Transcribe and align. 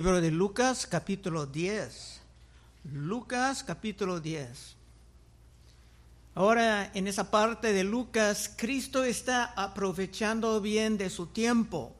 Libro 0.00 0.20
de 0.20 0.32
Lucas 0.32 0.88
capítulo 0.88 1.46
10. 1.46 2.20
Lucas 2.94 3.62
capítulo 3.62 4.18
10. 4.18 4.74
Ahora 6.34 6.90
en 6.94 7.06
esa 7.06 7.30
parte 7.30 7.72
de 7.72 7.84
Lucas, 7.84 8.52
Cristo 8.56 9.04
está 9.04 9.44
aprovechando 9.54 10.60
bien 10.60 10.98
de 10.98 11.10
su 11.10 11.28
tiempo, 11.28 11.94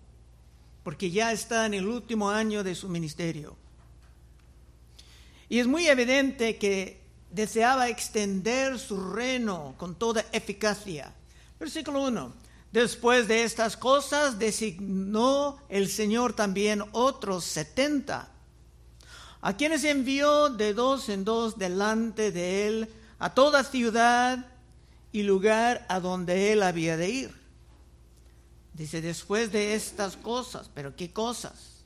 porque 0.83 1.12
ya 1.12 1.30
está 1.30 1.67
en 1.67 1.75
el 1.75 1.87
último 1.87 2.30
año 2.30 2.65
de 2.65 2.75
su 2.75 2.88
ministerio. 2.88 3.57
Y 5.49 5.61
es 5.61 5.69
muy 5.69 5.87
evidente 5.87 6.56
que 6.58 7.01
deseaba 7.31 7.88
extender 7.88 8.81
su 8.81 9.13
reino 9.13 9.76
con 9.79 9.95
toda 9.95 10.24
eficacia. 10.33 11.15
Versículo 11.61 12.03
1. 12.03 12.44
Después 12.75 13.29
de 13.29 13.45
estas 13.45 13.77
cosas 13.77 14.40
designó 14.40 15.61
el 15.69 15.88
Señor 15.88 16.33
también 16.33 16.83
otros 16.91 17.45
setenta, 17.45 18.30
a 19.41 19.57
quienes 19.57 19.85
envió 19.85 20.48
de 20.48 20.75
dos 20.75 21.09
en 21.09 21.25
dos 21.25 21.57
delante 21.57 22.33
de 22.33 22.67
él 22.67 22.93
a 23.21 23.33
toda 23.33 23.62
ciudad 23.62 24.45
y 25.12 25.23
lugar 25.23 25.87
a 25.89 26.01
donde 26.01 26.53
él 26.53 26.65
había 26.65 26.97
de 26.97 27.09
ir. 27.11 27.41
Dice, 28.73 29.01
después 29.01 29.53
de 29.53 29.77
estas 29.77 30.17
cosas, 30.17 30.69
pero 30.75 30.97
¿qué 30.97 31.12
cosas? 31.12 31.84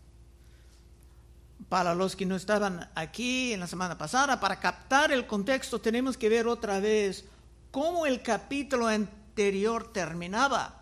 Para 1.68 1.94
los 1.94 2.16
que 2.16 2.24
no 2.24 2.34
estaban 2.34 2.88
aquí 2.94 3.52
en 3.52 3.60
la 3.60 3.66
semana 3.66 3.98
pasada, 3.98 4.40
para 4.40 4.58
captar 4.58 5.12
el 5.12 5.26
contexto 5.26 5.82
tenemos 5.82 6.16
que 6.16 6.30
ver 6.30 6.46
otra 6.46 6.80
vez 6.80 7.26
cómo 7.70 8.06
el 8.06 8.22
capítulo 8.22 8.86
anterior 8.86 9.92
terminaba. 9.92 10.76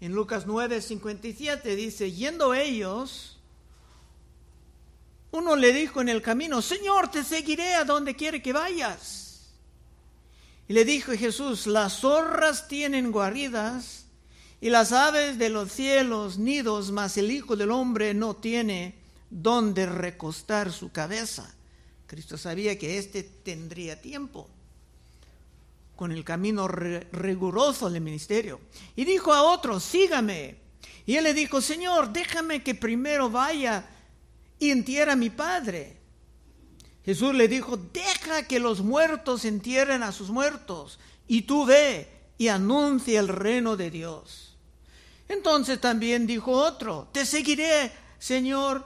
En 0.00 0.12
Lucas 0.12 0.46
9, 0.46 0.82
57 0.82 1.74
dice, 1.74 2.12
yendo 2.12 2.52
ellos, 2.52 3.38
uno 5.30 5.56
le 5.56 5.72
dijo 5.72 6.00
en 6.00 6.08
el 6.08 6.20
camino, 6.20 6.60
Señor, 6.60 7.10
te 7.10 7.24
seguiré 7.24 7.74
a 7.74 7.84
donde 7.84 8.14
quiere 8.14 8.42
que 8.42 8.52
vayas. 8.52 9.52
Y 10.68 10.74
le 10.74 10.84
dijo 10.84 11.12
Jesús, 11.12 11.66
las 11.66 12.00
zorras 12.00 12.68
tienen 12.68 13.10
guaridas 13.10 14.06
y 14.60 14.68
las 14.68 14.92
aves 14.92 15.38
de 15.38 15.48
los 15.48 15.72
cielos 15.72 16.38
nidos, 16.38 16.90
mas 16.90 17.16
el 17.16 17.30
Hijo 17.30 17.56
del 17.56 17.70
Hombre 17.70 18.12
no 18.12 18.36
tiene 18.36 18.96
donde 19.30 19.86
recostar 19.86 20.72
su 20.72 20.92
cabeza. 20.92 21.54
Cristo 22.06 22.36
sabía 22.36 22.78
que 22.78 22.98
éste 22.98 23.22
tendría 23.22 24.00
tiempo 24.00 24.48
con 25.96 26.12
el 26.12 26.22
camino 26.24 26.68
riguroso 26.68 27.90
del 27.90 28.02
ministerio. 28.02 28.60
Y 28.94 29.04
dijo 29.04 29.32
a 29.32 29.42
otro, 29.42 29.80
sígame. 29.80 30.56
Y 31.06 31.16
él 31.16 31.24
le 31.24 31.34
dijo, 31.34 31.60
Señor, 31.60 32.12
déjame 32.12 32.62
que 32.62 32.74
primero 32.74 33.30
vaya 33.30 33.88
y 34.58 34.70
entierre 34.70 35.12
a 35.12 35.16
mi 35.16 35.30
padre. 35.30 35.96
Jesús 37.04 37.34
le 37.34 37.48
dijo, 37.48 37.76
deja 37.76 38.46
que 38.46 38.58
los 38.58 38.82
muertos 38.82 39.44
entierren 39.44 40.02
a 40.02 40.12
sus 40.12 40.28
muertos, 40.30 40.98
y 41.28 41.42
tú 41.42 41.64
ve 41.64 42.08
y 42.36 42.48
anuncia 42.48 43.20
el 43.20 43.28
reino 43.28 43.76
de 43.76 43.90
Dios. 43.90 44.56
Entonces 45.28 45.80
también 45.80 46.26
dijo 46.26 46.52
otro, 46.52 47.08
te 47.12 47.24
seguiré, 47.24 47.92
Señor, 48.18 48.84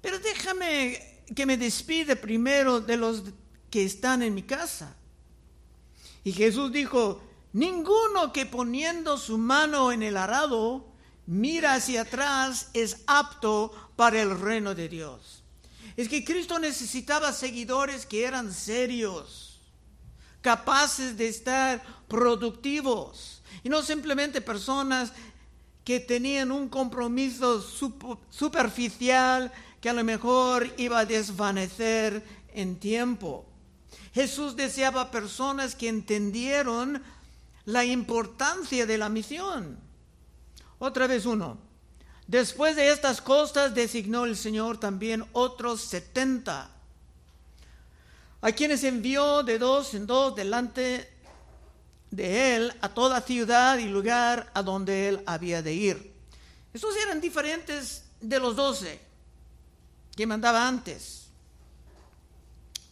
pero 0.00 0.18
déjame 0.18 1.22
que 1.34 1.46
me 1.46 1.56
despide 1.56 2.16
primero 2.16 2.80
de 2.80 2.96
los 2.96 3.22
que 3.70 3.84
están 3.84 4.22
en 4.22 4.34
mi 4.34 4.42
casa. 4.42 4.96
Y 6.24 6.32
Jesús 6.32 6.72
dijo, 6.72 7.20
ninguno 7.52 8.32
que 8.32 8.46
poniendo 8.46 9.18
su 9.18 9.38
mano 9.38 9.92
en 9.92 10.02
el 10.02 10.16
arado 10.16 10.86
mira 11.26 11.74
hacia 11.74 12.02
atrás 12.02 12.68
es 12.74 13.02
apto 13.06 13.72
para 13.96 14.20
el 14.20 14.38
reino 14.38 14.74
de 14.74 14.88
Dios. 14.88 15.42
Es 15.96 16.08
que 16.08 16.24
Cristo 16.24 16.58
necesitaba 16.58 17.32
seguidores 17.32 18.06
que 18.06 18.24
eran 18.24 18.52
serios, 18.52 19.60
capaces 20.40 21.16
de 21.16 21.28
estar 21.28 21.82
productivos, 22.08 23.42
y 23.62 23.68
no 23.68 23.82
simplemente 23.82 24.40
personas 24.40 25.12
que 25.84 26.00
tenían 26.00 26.50
un 26.52 26.68
compromiso 26.68 27.60
superficial 28.30 29.52
que 29.80 29.90
a 29.90 29.92
lo 29.92 30.04
mejor 30.04 30.72
iba 30.76 31.00
a 31.00 31.04
desvanecer 31.04 32.24
en 32.54 32.76
tiempo. 32.76 33.44
Jesús 34.14 34.56
deseaba 34.56 35.10
personas 35.10 35.74
que 35.74 35.88
entendieron 35.88 37.02
la 37.64 37.84
importancia 37.84 38.86
de 38.86 38.98
la 38.98 39.08
misión. 39.08 39.78
Otra 40.78 41.06
vez 41.06 41.26
uno. 41.26 41.58
Después 42.26 42.76
de 42.76 42.90
estas 42.90 43.20
cosas 43.20 43.74
designó 43.74 44.24
el 44.24 44.36
Señor 44.36 44.78
también 44.78 45.24
otros 45.32 45.82
setenta, 45.82 46.70
a 48.40 48.52
quienes 48.52 48.84
envió 48.84 49.42
de 49.42 49.58
dos 49.58 49.94
en 49.94 50.06
dos 50.06 50.34
delante 50.34 51.08
de 52.10 52.56
él 52.56 52.74
a 52.80 52.88
toda 52.88 53.20
ciudad 53.20 53.78
y 53.78 53.88
lugar 53.88 54.50
a 54.54 54.62
donde 54.62 55.08
él 55.08 55.22
había 55.26 55.62
de 55.62 55.72
ir. 55.72 56.12
Estos 56.74 56.96
eran 56.96 57.20
diferentes 57.20 58.04
de 58.20 58.40
los 58.40 58.56
doce 58.56 59.00
que 60.16 60.26
mandaba 60.26 60.66
antes. 60.66 61.21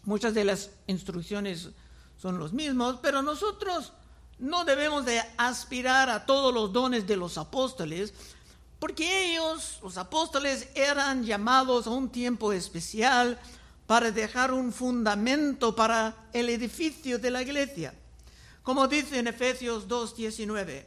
Muchas 0.05 0.35
de 0.35 0.45
las 0.45 0.71
instrucciones 0.87 1.69
son 2.21 2.39
los 2.39 2.53
mismos, 2.53 2.99
pero 3.03 3.23
nosotros 3.23 3.93
no 4.39 4.65
debemos 4.65 5.05
de 5.05 5.23
aspirar 5.37 6.09
a 6.09 6.25
todos 6.25 6.53
los 6.53 6.73
dones 6.73 7.07
de 7.07 7.17
los 7.17 7.37
apóstoles, 7.37 8.15
porque 8.79 9.33
ellos, 9.33 9.79
los 9.83 9.99
apóstoles, 9.99 10.69
eran 10.75 11.25
llamados 11.25 11.87
a 11.87 11.91
un 11.91 12.09
tiempo 12.09 12.53
especial 12.53 13.39
para 13.87 14.11
dejar 14.11 14.53
un 14.53 14.73
fundamento 14.73 15.77
para 15.77 16.17
el 16.33 16.49
edificio 16.49 17.19
de 17.19 17.31
la 17.31 17.43
iglesia. 17.43 17.93
Como 18.63 18.89
dice 18.89 19.19
en 19.19 19.27
Efesios 19.27 19.87
2.19, 19.89 20.85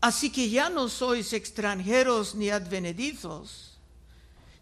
así 0.00 0.30
que 0.30 0.48
ya 0.48 0.70
no 0.70 0.88
sois 0.88 1.32
extranjeros 1.32 2.34
ni 2.34 2.50
advenedizos, 2.50 3.73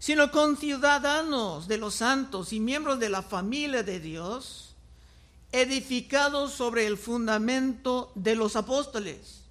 sino 0.03 0.33
con 0.33 0.57
ciudadanos 0.57 1.69
de 1.69 1.79
los 1.79 1.95
santos 1.95 2.53
y 2.53 2.59
miembros 2.59 2.99
de 2.99 3.09
la 3.09 3.23
familia 3.23 3.85
de 3.85 4.01
Dios, 4.01 4.75
edificados 5.53 6.51
sobre 6.51 6.89
el 6.89 6.99
fundamento 6.99 8.11
de 8.17 8.35
los 8.35 8.57
apóstoles. 8.57 9.43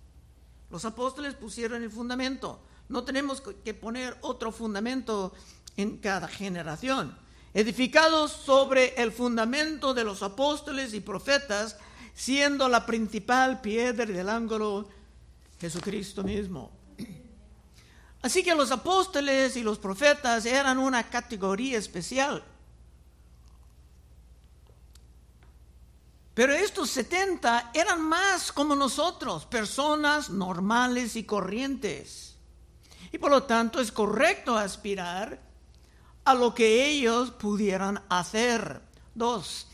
Los 0.69 0.83
apóstoles 0.83 1.35
pusieron 1.35 1.83
el 1.83 1.89
fundamento. 1.89 2.59
No 2.89 3.05
tenemos 3.05 3.41
que 3.63 3.73
poner 3.73 4.17
otro 4.19 4.51
fundamento 4.51 5.33
en 5.77 5.95
cada 5.99 6.27
generación. 6.27 7.15
Edificados 7.53 8.33
sobre 8.33 8.93
el 9.01 9.13
fundamento 9.13 9.93
de 9.93 10.03
los 10.03 10.21
apóstoles 10.21 10.93
y 10.93 10.99
profetas, 10.99 11.77
siendo 12.13 12.67
la 12.67 12.85
principal 12.85 13.61
piedra 13.61 14.05
del 14.05 14.27
ángulo 14.27 14.89
Jesucristo 15.61 16.25
mismo. 16.25 16.80
Así 18.21 18.43
que 18.43 18.53
los 18.53 18.71
apóstoles 18.71 19.55
y 19.57 19.63
los 19.63 19.79
profetas 19.79 20.45
eran 20.45 20.77
una 20.77 21.09
categoría 21.09 21.77
especial. 21.77 22.43
Pero 26.33 26.53
estos 26.53 26.89
70 26.91 27.71
eran 27.73 28.01
más 28.01 28.51
como 28.51 28.75
nosotros, 28.75 29.45
personas 29.45 30.29
normales 30.29 31.15
y 31.15 31.23
corrientes. 31.23 32.35
Y 33.11 33.17
por 33.17 33.31
lo 33.31 33.43
tanto 33.43 33.81
es 33.81 33.91
correcto 33.91 34.57
aspirar 34.57 35.39
a 36.23 36.33
lo 36.33 36.53
que 36.53 36.85
ellos 36.85 37.31
pudieran 37.31 38.01
hacer. 38.09 38.81
Dos. 39.13 39.67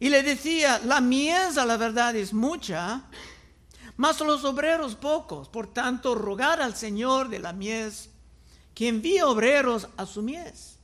Y 0.00 0.08
le 0.08 0.22
decía, 0.22 0.80
la 0.84 1.00
mies 1.00 1.54
la 1.54 1.76
verdad 1.76 2.16
es 2.16 2.32
mucha, 2.32 3.04
mas 3.96 4.20
los 4.20 4.44
obreros 4.44 4.94
pocos. 4.94 5.48
Por 5.48 5.72
tanto, 5.72 6.14
rogar 6.14 6.60
al 6.60 6.74
Señor 6.76 7.28
de 7.28 7.38
la 7.38 7.52
mies 7.52 8.10
que 8.74 8.88
envíe 8.88 9.22
obreros 9.22 9.88
a 9.96 10.06
su 10.06 10.22
mies. 10.22 10.78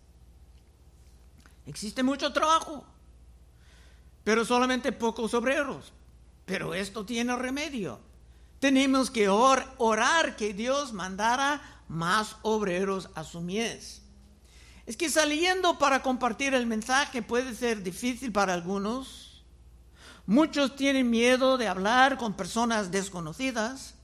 Existe 1.67 2.03
mucho 2.03 2.33
trabajo, 2.33 2.85
pero 4.25 4.45
solamente 4.45 4.93
pocos 4.93 5.35
obreros. 5.35 5.93
Pero 6.47 6.75
esto 6.75 7.05
tiene 7.05 7.37
remedio. 7.37 8.01
Tenemos 8.59 9.11
que 9.11 9.29
orar 9.29 10.37
que 10.37 10.53
Dios 10.53 10.93
mandara 10.93 11.83
más 11.89 12.37
obreros 12.43 13.09
a 13.15 13.25
su 13.25 13.41
mies. 13.41 14.03
Es 14.87 14.97
que 14.97 15.09
saliendo 15.09 15.79
para 15.79 16.03
compartir 16.03 16.55
el 16.55 16.67
mensaje 16.67 17.23
puede 17.23 17.55
ser 17.55 17.83
difícil 17.83 18.33
para 18.33 18.55
algunos 18.55 19.30
Muchos 20.31 20.77
tienen 20.77 21.11
miedo 21.11 21.59
de 21.59 21.67
hablar 21.67 22.17
con 22.17 22.35
personas 22.35 22.93
desconocidas, 22.93 23.95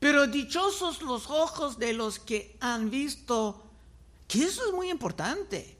pero 0.00 0.26
dichosos 0.26 1.02
los 1.02 1.28
ojos 1.28 1.78
de 1.78 1.92
los 1.92 2.18
que 2.18 2.56
han 2.60 2.88
visto 2.88 3.62
que 4.26 4.42
eso 4.42 4.66
es 4.66 4.72
muy 4.72 4.88
importante 4.88 5.76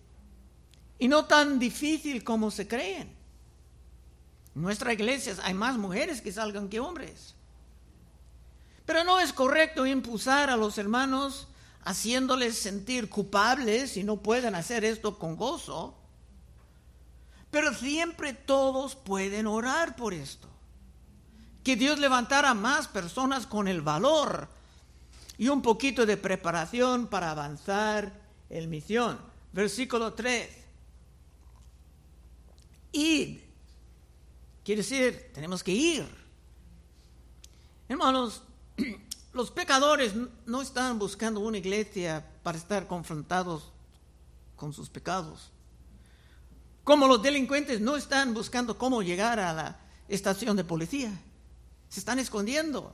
y 0.99 1.08
no 1.08 1.25
tan 1.25 1.58
difícil 1.58 2.23
como 2.23 2.50
se 2.50 2.69
creen. 2.69 3.17
En 4.55 4.61
nuestra 4.61 4.93
iglesia 4.93 5.35
hay 5.43 5.55
más 5.55 5.78
mujeres 5.78 6.20
que 6.20 6.31
salgan 6.31 6.69
que 6.69 6.81
hombres. 6.81 7.35
Pero 8.85 9.02
no 9.02 9.19
es 9.19 9.32
correcto 9.32 9.87
impulsar 9.87 10.50
a 10.50 10.58
los 10.58 10.76
hermanos 10.76 11.49
haciéndoles 11.85 12.58
sentir 12.58 13.08
culpables 13.08 13.96
y 13.96 14.05
no 14.05 14.19
pueden 14.19 14.55
hacer 14.55 14.85
esto 14.85 15.19
con 15.19 15.37
gozo. 15.37 16.01
Pero 17.52 17.75
siempre 17.75 18.32
todos 18.32 18.96
pueden 18.96 19.46
orar 19.46 19.94
por 19.94 20.14
esto. 20.14 20.49
Que 21.62 21.76
Dios 21.76 21.99
levantara 21.99 22.54
más 22.54 22.88
personas 22.88 23.46
con 23.46 23.69
el 23.69 23.82
valor 23.82 24.49
y 25.37 25.49
un 25.49 25.60
poquito 25.60 26.06
de 26.06 26.16
preparación 26.16 27.08
para 27.08 27.31
avanzar 27.31 28.10
en 28.49 28.70
misión. 28.70 29.20
Versículo 29.52 30.14
3. 30.14 30.49
Id. 32.93 33.38
Quiere 34.64 34.81
decir, 34.81 35.31
tenemos 35.34 35.62
que 35.62 35.72
ir. 35.72 36.06
Hermanos, 37.87 38.44
los 39.34 39.50
pecadores 39.50 40.14
no 40.46 40.62
están 40.62 40.99
buscando 40.99 41.40
una 41.40 41.58
iglesia 41.58 42.26
para 42.43 42.56
estar 42.56 42.87
confrontados 42.87 43.72
con 44.56 44.72
sus 44.72 44.88
pecados. 44.88 45.51
Como 46.84 47.06
los 47.06 47.23
delincuentes 47.23 47.81
no 47.81 47.96
están 47.96 48.34
buscando 48.34 48.76
cómo 48.76 49.02
llegar 49.02 49.38
a 49.38 49.52
la 49.52 49.76
estación 50.08 50.56
de 50.56 50.64
policía. 50.64 51.12
Se 51.88 52.00
están 52.00 52.19
escondiendo. 52.19 52.93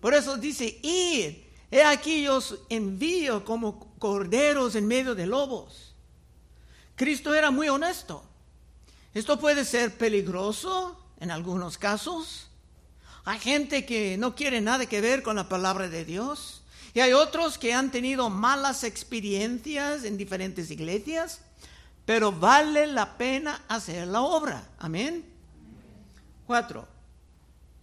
Por 0.00 0.14
eso 0.14 0.36
dice, 0.36 0.78
id, 0.82 1.36
he 1.70 1.82
aquí 1.82 2.22
yo 2.22 2.36
os 2.36 2.58
envío 2.68 3.44
como 3.44 3.92
corderos 3.98 4.76
en 4.76 4.86
medio 4.86 5.14
de 5.14 5.26
lobos. 5.26 5.94
Cristo 6.94 7.34
era 7.34 7.50
muy 7.50 7.68
honesto. 7.68 8.24
Esto 9.14 9.38
puede 9.40 9.64
ser 9.64 9.96
peligroso 9.96 11.00
en 11.18 11.32
algunos 11.32 11.76
casos. 11.76 12.46
Hay 13.24 13.40
gente 13.40 13.84
que 13.84 14.16
no 14.16 14.36
quiere 14.36 14.60
nada 14.60 14.86
que 14.86 15.00
ver 15.00 15.22
con 15.22 15.34
la 15.36 15.48
palabra 15.48 15.88
de 15.88 16.04
Dios. 16.04 16.62
Y 16.94 17.00
hay 17.00 17.12
otros 17.12 17.58
que 17.58 17.74
han 17.74 17.90
tenido 17.90 18.30
malas 18.30 18.84
experiencias 18.84 20.04
en 20.04 20.16
diferentes 20.16 20.70
iglesias 20.70 21.40
pero 22.08 22.32
vale 22.32 22.86
la 22.86 23.18
pena 23.18 23.66
hacer 23.68 24.08
la 24.08 24.22
obra. 24.22 24.66
Amén. 24.78 25.26
Cuatro. 26.46 26.88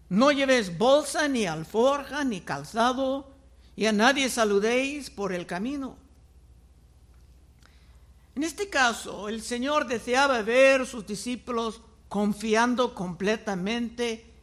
No 0.10 0.32
lleves 0.32 0.76
bolsa, 0.76 1.28
ni 1.28 1.46
alforja, 1.46 2.24
ni 2.24 2.42
calzado, 2.42 3.32
y 3.76 3.86
a 3.86 3.92
nadie 3.92 4.28
saludéis 4.32 5.12
por 5.12 5.32
el 5.32 5.46
camino. 5.46 5.96
En 8.34 8.42
este 8.42 8.68
caso, 8.68 9.30
el 9.30 9.44
Señor 9.44 9.86
deseaba 9.86 10.42
ver 10.42 10.88
sus 10.88 11.06
discípulos 11.06 11.82
confiando 12.10 12.96
completamente 12.96 14.34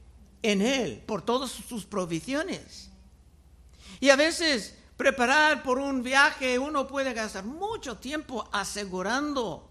en 0.43 0.63
Él 0.63 1.03
por 1.05 1.23
todas 1.23 1.51
sus 1.51 1.87
provisiones. 1.87 2.89
Y 3.99 4.11
a 4.11 4.15
veces 4.15 4.79
preparar 4.97 5.65
por 5.65 5.81
un 5.81 6.05
viaje 6.05 6.57
uno 6.61 6.87
puede 6.87 7.13
gastar 7.15 7.45
mucho 7.45 7.97
tiempo 7.97 8.49
asegurando 8.53 9.71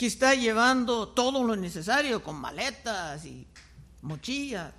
que 0.00 0.06
está 0.06 0.34
llevando 0.34 1.08
todo 1.08 1.44
lo 1.44 1.54
necesario 1.56 2.22
con 2.22 2.36
maletas 2.36 3.22
y 3.26 3.46
mochillas. 4.00 4.72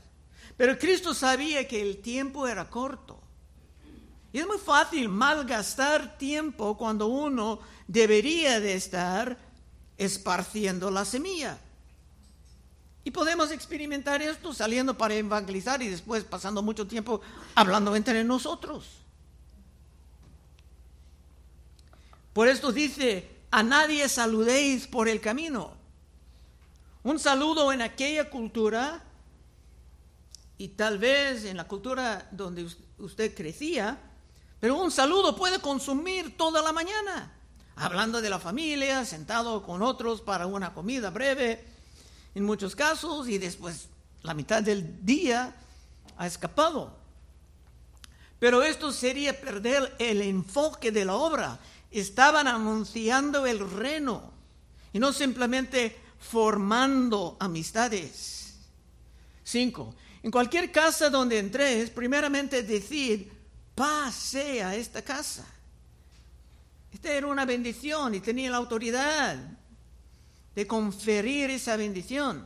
Pero 0.58 0.80
Cristo 0.80 1.14
sabía 1.14 1.68
que 1.68 1.80
el 1.80 2.02
tiempo 2.02 2.48
era 2.48 2.68
corto. 2.68 3.22
Y 4.34 4.40
es 4.40 4.48
muy 4.48 4.58
fácil 4.58 5.10
malgastar 5.10 6.18
tiempo 6.18 6.76
cuando 6.76 7.06
uno 7.06 7.60
debería 7.88 8.60
de 8.60 8.74
estar 8.74 9.38
esparciendo 9.96 10.90
la 10.90 11.06
semilla. 11.06 11.60
Y 13.04 13.12
podemos 13.12 13.52
experimentar 13.52 14.24
esto 14.24 14.56
saliendo 14.56 14.98
para 14.98 15.14
evangelizar 15.14 15.84
y 15.84 15.88
después 15.88 16.24
pasando 16.24 16.64
mucho 16.64 16.88
tiempo 16.88 17.22
hablando 17.54 17.96
entre 17.96 18.24
nosotros. 18.24 18.88
Por 22.34 22.48
esto 22.48 22.72
dice 22.72 23.41
a 23.52 23.64
nadie 23.64 24.08
saludéis 24.08 24.88
por 24.88 25.10
el 25.10 25.20
camino. 25.20 25.74
Un 27.04 27.20
saludo 27.20 27.74
en 27.74 27.82
aquella 27.82 28.30
cultura 28.30 29.04
y 30.58 30.70
tal 30.70 30.98
vez 30.98 31.44
en 31.46 31.58
la 31.58 31.68
cultura 31.68 32.30
donde 32.32 32.68
usted 32.98 33.36
crecía, 33.36 34.00
pero 34.60 34.78
un 34.78 34.92
saludo 34.92 35.36
puede 35.36 35.60
consumir 35.60 36.38
toda 36.38 36.62
la 36.62 36.72
mañana, 36.72 37.34
hablando 37.76 38.22
de 38.22 38.30
la 38.30 38.40
familia, 38.40 39.04
sentado 39.04 39.64
con 39.64 39.82
otros 39.82 40.22
para 40.22 40.46
una 40.46 40.74
comida 40.74 41.10
breve, 41.10 41.66
en 42.36 42.46
muchos 42.46 42.76
casos, 42.76 43.28
y 43.28 43.38
después 43.38 43.90
la 44.22 44.34
mitad 44.34 44.64
del 44.64 45.04
día 45.04 45.56
ha 46.18 46.28
escapado. 46.28 46.96
Pero 48.40 48.64
esto 48.64 48.92
sería 48.92 49.40
perder 49.42 49.96
el 50.00 50.22
enfoque 50.22 50.92
de 50.92 51.06
la 51.06 51.16
obra 51.16 51.60
estaban 51.92 52.48
anunciando 52.48 53.46
el 53.46 53.60
reino 53.70 54.32
y 54.94 55.00
no 55.00 55.12
simplemente 55.12 55.96
formando 56.20 57.38
amistades. 57.40 58.56
Cinco, 59.44 59.96
en 60.24 60.32
cualquier 60.32 60.72
casa 60.72 61.10
donde 61.10 61.40
entres, 61.40 61.90
primeramente 61.90 62.64
decir, 62.64 63.32
paz 63.76 64.16
sea 64.16 64.76
esta 64.76 65.02
casa. 65.02 65.46
Esta 66.94 67.12
era 67.12 67.28
una 67.28 67.46
bendición 67.46 68.16
y 68.16 68.20
tenía 68.20 68.52
la 68.52 68.58
autoridad 68.58 69.38
de 70.56 70.68
conferir 70.68 71.50
esa 71.50 71.76
bendición. 71.76 72.46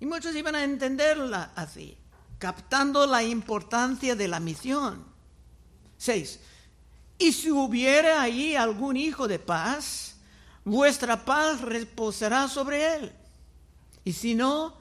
Y 0.00 0.06
muchos 0.06 0.34
iban 0.34 0.56
a 0.56 0.64
entenderla 0.64 1.52
así, 1.54 1.96
captando 2.38 3.06
la 3.06 3.22
importancia 3.22 4.16
de 4.16 4.28
la 4.28 4.40
misión. 4.40 5.04
Seis, 5.96 6.40
y 7.22 7.32
si 7.32 7.52
hubiera 7.52 8.20
allí 8.20 8.56
algún 8.56 8.96
hijo 8.96 9.28
de 9.28 9.38
paz, 9.38 10.16
vuestra 10.64 11.24
paz 11.24 11.60
reposará 11.60 12.48
sobre 12.48 12.96
él. 12.96 13.12
Y 14.04 14.12
si 14.12 14.34
no, 14.34 14.74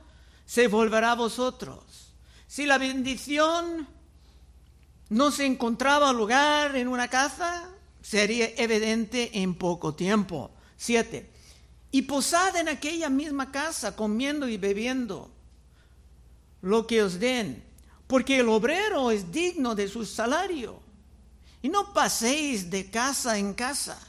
se 0.47 0.67
volverá 0.67 1.11
a 1.11 1.15
vosotros. 1.15 1.83
Si 2.47 2.65
la 2.65 2.79
bendición 2.79 3.87
no 5.09 5.29
se 5.29 5.45
encontraba 5.45 6.11
lugar 6.13 6.75
en 6.75 6.87
una 6.87 7.07
casa, 7.09 7.69
sería 8.01 8.49
evidente 8.57 9.29
en 9.43 9.53
poco 9.53 9.93
tiempo. 9.93 10.49
Siete. 10.77 11.29
Y 11.91 12.01
posad 12.03 12.55
en 12.55 12.69
aquella 12.69 13.09
misma 13.09 13.51
casa, 13.51 13.95
comiendo 13.95 14.47
y 14.47 14.57
bebiendo 14.57 15.29
lo 16.63 16.87
que 16.87 17.03
os 17.03 17.19
den, 17.19 17.63
porque 18.07 18.39
el 18.39 18.49
obrero 18.49 19.11
es 19.11 19.31
digno 19.31 19.75
de 19.75 19.87
su 19.87 20.07
salario. 20.07 20.80
Y 21.61 21.69
no 21.69 21.93
paséis 21.93 22.69
de 22.69 22.89
casa 22.89 23.37
en 23.37 23.53
casa. 23.53 23.99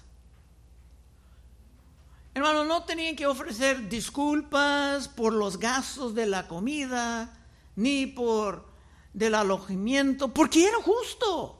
Hermano, 2.34 2.64
no 2.64 2.84
tenían 2.84 3.14
que 3.14 3.26
ofrecer 3.26 3.88
disculpas 3.88 5.06
por 5.08 5.34
los 5.34 5.58
gastos 5.58 6.14
de 6.14 6.26
la 6.26 6.48
comida, 6.48 7.30
ni 7.76 8.06
por 8.06 8.72
del 9.12 9.34
alojamiento, 9.34 10.32
porque 10.32 10.66
era 10.66 10.78
justo 10.82 11.58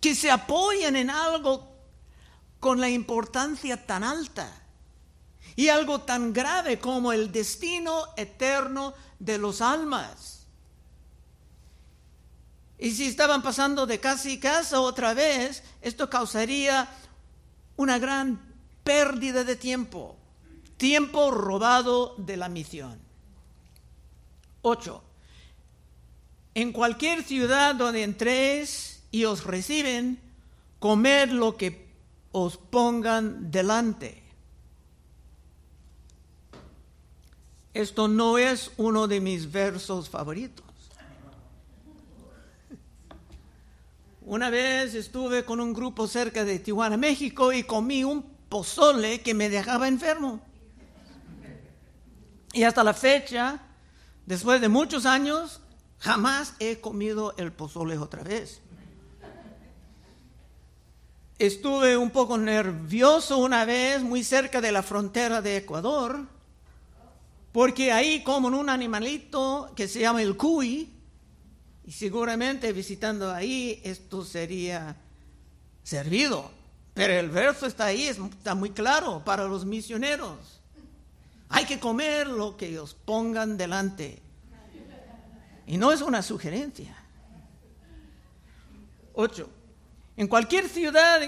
que 0.00 0.14
se 0.14 0.30
apoyen 0.30 0.96
en 0.96 1.10
algo 1.10 1.76
con 2.60 2.80
la 2.80 2.88
importancia 2.88 3.86
tan 3.86 4.02
alta 4.02 4.50
y 5.54 5.68
algo 5.68 6.00
tan 6.00 6.32
grave 6.32 6.78
como 6.78 7.12
el 7.12 7.30
destino 7.30 8.04
eterno 8.16 8.94
de 9.18 9.38
los 9.38 9.60
almas. 9.60 10.35
Y 12.78 12.90
si 12.90 13.06
estaban 13.06 13.42
pasando 13.42 13.86
de 13.86 14.00
casa 14.00 14.28
y 14.28 14.38
casa 14.38 14.80
otra 14.80 15.14
vez, 15.14 15.62
esto 15.80 16.10
causaría 16.10 16.88
una 17.76 17.98
gran 17.98 18.40
pérdida 18.84 19.44
de 19.44 19.56
tiempo, 19.56 20.16
tiempo 20.76 21.30
robado 21.30 22.14
de 22.18 22.36
la 22.36 22.48
misión. 22.48 22.98
8. 24.62 25.02
En 26.54 26.72
cualquier 26.72 27.22
ciudad 27.22 27.74
donde 27.74 28.02
entréis 28.02 29.02
y 29.10 29.24
os 29.24 29.44
reciben, 29.44 30.20
comed 30.78 31.30
lo 31.30 31.56
que 31.56 31.86
os 32.32 32.58
pongan 32.58 33.50
delante. 33.50 34.22
Esto 37.72 38.08
no 38.08 38.38
es 38.38 38.70
uno 38.76 39.06
de 39.06 39.20
mis 39.20 39.50
versos 39.50 40.08
favoritos. 40.08 40.65
Una 44.26 44.50
vez 44.50 44.96
estuve 44.96 45.44
con 45.44 45.60
un 45.60 45.72
grupo 45.72 46.08
cerca 46.08 46.44
de 46.44 46.58
Tijuana, 46.58 46.96
México, 46.96 47.52
y 47.52 47.62
comí 47.62 48.02
un 48.02 48.24
pozole 48.48 49.20
que 49.20 49.34
me 49.34 49.48
dejaba 49.48 49.86
enfermo. 49.86 50.40
Y 52.52 52.64
hasta 52.64 52.82
la 52.82 52.92
fecha, 52.92 53.60
después 54.26 54.60
de 54.60 54.68
muchos 54.68 55.06
años, 55.06 55.60
jamás 56.00 56.54
he 56.58 56.80
comido 56.80 57.36
el 57.38 57.52
pozole 57.52 57.98
otra 57.98 58.24
vez. 58.24 58.60
Estuve 61.38 61.96
un 61.96 62.10
poco 62.10 62.36
nervioso 62.36 63.38
una 63.38 63.64
vez, 63.64 64.02
muy 64.02 64.24
cerca 64.24 64.60
de 64.60 64.72
la 64.72 64.82
frontera 64.82 65.40
de 65.40 65.58
Ecuador, 65.58 66.26
porque 67.52 67.92
ahí 67.92 68.24
como 68.24 68.48
un 68.48 68.70
animalito 68.70 69.70
que 69.76 69.86
se 69.86 70.00
llama 70.00 70.20
el 70.20 70.36
cuy, 70.36 70.95
y 71.86 71.92
seguramente 71.92 72.72
visitando 72.72 73.32
ahí 73.32 73.80
esto 73.84 74.24
sería 74.24 74.96
servido. 75.84 76.50
Pero 76.94 77.12
el 77.12 77.30
verso 77.30 77.66
está 77.66 77.86
ahí, 77.86 78.08
está 78.08 78.54
muy 78.54 78.70
claro 78.70 79.22
para 79.24 79.44
los 79.44 79.64
misioneros. 79.64 80.60
Hay 81.48 81.64
que 81.64 81.78
comer 81.78 82.26
lo 82.26 82.56
que 82.56 82.78
os 82.80 82.94
pongan 82.94 83.56
delante. 83.56 84.20
Y 85.66 85.76
no 85.76 85.92
es 85.92 86.00
una 86.00 86.22
sugerencia. 86.22 86.96
Ocho. 89.14 89.48
En 90.16 90.26
cualquier 90.26 90.68
ciudad 90.68 91.20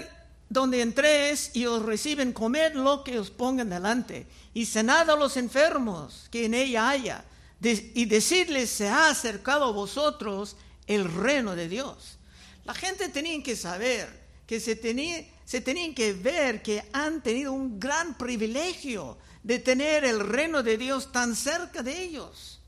donde 0.49 0.81
entréis 0.81 1.55
y 1.55 1.67
os 1.67 1.83
reciben, 1.83 2.33
comed 2.33 2.73
lo 2.73 3.03
que 3.03 3.19
os 3.19 3.29
pongan 3.29 3.69
delante. 3.69 4.27
Y 4.53 4.65
cenad 4.65 5.09
a 5.09 5.15
los 5.15 5.37
enfermos 5.37 6.27
que 6.31 6.45
en 6.45 6.53
ella 6.53 6.89
haya. 6.89 7.23
Y 7.61 8.05
decidles, 8.05 8.69
se 8.69 8.87
ha 8.87 9.09
acercado 9.09 9.65
a 9.65 9.71
vosotros 9.71 10.55
el 10.87 11.11
reino 11.11 11.55
de 11.55 11.67
Dios. 11.67 12.17
La 12.65 12.73
gente 12.73 13.09
tenía 13.09 13.41
que 13.43 13.55
saber 13.55 14.27
que 14.45 14.59
se, 14.59 14.75
tenía, 14.75 15.25
se 15.45 15.61
tenían 15.61 15.93
que 15.93 16.13
ver 16.13 16.61
que 16.61 16.83
han 16.93 17.21
tenido 17.21 17.51
un 17.51 17.79
gran 17.79 18.17
privilegio 18.17 19.17
de 19.43 19.59
tener 19.59 20.05
el 20.05 20.19
reino 20.19 20.63
de 20.63 20.77
Dios 20.77 21.11
tan 21.11 21.35
cerca 21.35 21.83
de 21.83 22.03
ellos. 22.03 22.59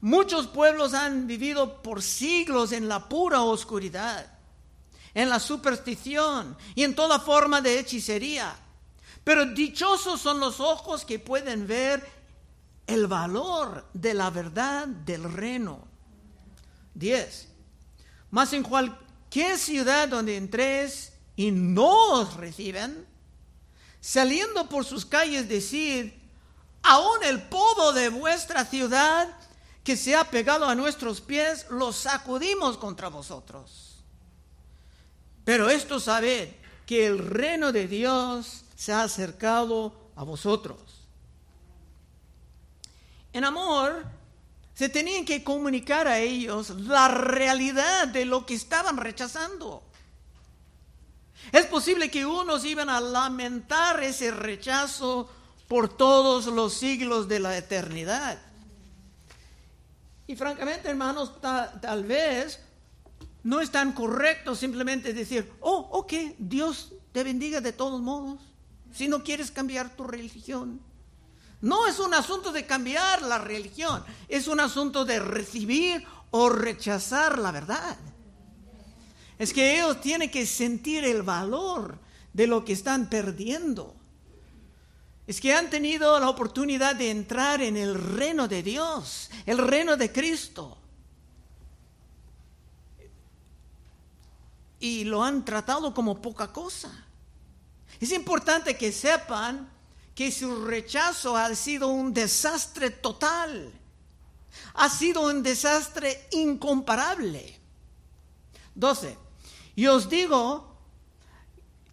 Muchos 0.00 0.48
pueblos 0.48 0.94
han 0.94 1.28
vivido 1.28 1.82
por 1.82 2.02
siglos 2.02 2.72
en 2.72 2.88
la 2.88 3.08
pura 3.08 3.42
oscuridad, 3.42 4.26
en 5.14 5.28
la 5.28 5.38
superstición 5.38 6.56
y 6.74 6.82
en 6.82 6.94
toda 6.94 7.20
forma 7.20 7.60
de 7.60 7.78
hechicería. 7.78 8.56
Pero 9.22 9.46
dichosos 9.46 10.20
son 10.20 10.40
los 10.40 10.58
ojos 10.58 11.04
que 11.04 11.20
pueden 11.20 11.68
ver 11.68 12.04
el 12.92 13.06
valor 13.06 13.86
de 13.92 14.14
la 14.14 14.30
verdad 14.30 14.86
del 14.86 15.24
reino. 15.32 15.86
10. 16.94 17.48
Mas 18.30 18.52
en 18.52 18.62
cualquier 18.62 19.58
ciudad 19.58 20.08
donde 20.08 20.36
entres 20.36 21.12
y 21.36 21.50
no 21.50 22.20
os 22.20 22.34
reciben, 22.34 23.06
saliendo 24.00 24.68
por 24.68 24.84
sus 24.84 25.06
calles 25.06 25.48
decir, 25.48 26.20
aún 26.82 27.22
el 27.24 27.42
podo 27.42 27.92
de 27.92 28.08
vuestra 28.08 28.64
ciudad 28.64 29.28
que 29.84 29.96
se 29.96 30.14
ha 30.14 30.24
pegado 30.24 30.66
a 30.66 30.74
nuestros 30.74 31.20
pies, 31.20 31.66
lo 31.70 31.92
sacudimos 31.92 32.76
contra 32.76 33.08
vosotros. 33.08 34.04
Pero 35.44 35.68
esto 35.68 35.98
sabed 35.98 36.50
que 36.86 37.06
el 37.06 37.18
reino 37.18 37.72
de 37.72 37.88
Dios 37.88 38.64
se 38.76 38.92
ha 38.92 39.02
acercado 39.02 39.92
a 40.14 40.22
vosotros. 40.22 40.91
En 43.32 43.44
amor, 43.44 44.04
se 44.74 44.88
tenían 44.88 45.24
que 45.24 45.44
comunicar 45.44 46.08
a 46.08 46.18
ellos 46.18 46.70
la 46.70 47.08
realidad 47.08 48.08
de 48.08 48.24
lo 48.24 48.46
que 48.46 48.54
estaban 48.54 48.96
rechazando. 48.96 49.82
Es 51.50 51.66
posible 51.66 52.10
que 52.10 52.24
unos 52.24 52.64
iban 52.64 52.88
a 52.88 53.00
lamentar 53.00 54.02
ese 54.02 54.30
rechazo 54.30 55.28
por 55.68 55.88
todos 55.88 56.46
los 56.46 56.74
siglos 56.74 57.28
de 57.28 57.40
la 57.40 57.56
eternidad. 57.56 58.38
Y 60.26 60.36
francamente, 60.36 60.88
hermanos, 60.88 61.32
tal 61.40 62.04
vez 62.04 62.60
no 63.42 63.60
es 63.60 63.70
tan 63.70 63.92
correcto 63.92 64.54
simplemente 64.54 65.12
decir, 65.12 65.50
oh, 65.60 65.88
ok, 65.92 66.12
Dios 66.38 66.92
te 67.12 67.24
bendiga 67.24 67.60
de 67.60 67.72
todos 67.72 68.00
modos, 68.00 68.40
si 68.94 69.08
no 69.08 69.22
quieres 69.22 69.50
cambiar 69.50 69.90
tu 69.96 70.04
religión. 70.04 70.80
No 71.62 71.86
es 71.86 72.00
un 72.00 72.12
asunto 72.12 72.50
de 72.50 72.66
cambiar 72.66 73.22
la 73.22 73.38
religión, 73.38 74.04
es 74.28 74.48
un 74.48 74.58
asunto 74.58 75.04
de 75.04 75.20
recibir 75.20 76.04
o 76.32 76.48
rechazar 76.48 77.38
la 77.38 77.52
verdad. 77.52 77.96
Es 79.38 79.52
que 79.52 79.76
ellos 79.76 80.00
tienen 80.00 80.28
que 80.28 80.44
sentir 80.44 81.04
el 81.04 81.22
valor 81.22 81.98
de 82.32 82.48
lo 82.48 82.64
que 82.64 82.72
están 82.72 83.08
perdiendo. 83.08 83.94
Es 85.26 85.40
que 85.40 85.54
han 85.54 85.70
tenido 85.70 86.18
la 86.18 86.28
oportunidad 86.28 86.96
de 86.96 87.10
entrar 87.10 87.62
en 87.62 87.76
el 87.76 87.94
reino 87.94 88.48
de 88.48 88.64
Dios, 88.64 89.30
el 89.46 89.58
reino 89.58 89.96
de 89.96 90.10
Cristo. 90.10 90.78
Y 94.80 95.04
lo 95.04 95.22
han 95.22 95.44
tratado 95.44 95.94
como 95.94 96.20
poca 96.20 96.52
cosa. 96.52 97.06
Es 98.00 98.10
importante 98.10 98.76
que 98.76 98.90
sepan 98.90 99.70
que 100.14 100.30
su 100.30 100.64
rechazo 100.64 101.36
ha 101.36 101.54
sido 101.54 101.88
un 101.88 102.12
desastre 102.12 102.90
total, 102.90 103.72
ha 104.74 104.88
sido 104.88 105.22
un 105.22 105.42
desastre 105.42 106.28
incomparable. 106.32 107.58
12. 108.74 109.18
Y 109.76 109.86
os 109.86 110.08
digo 110.08 110.76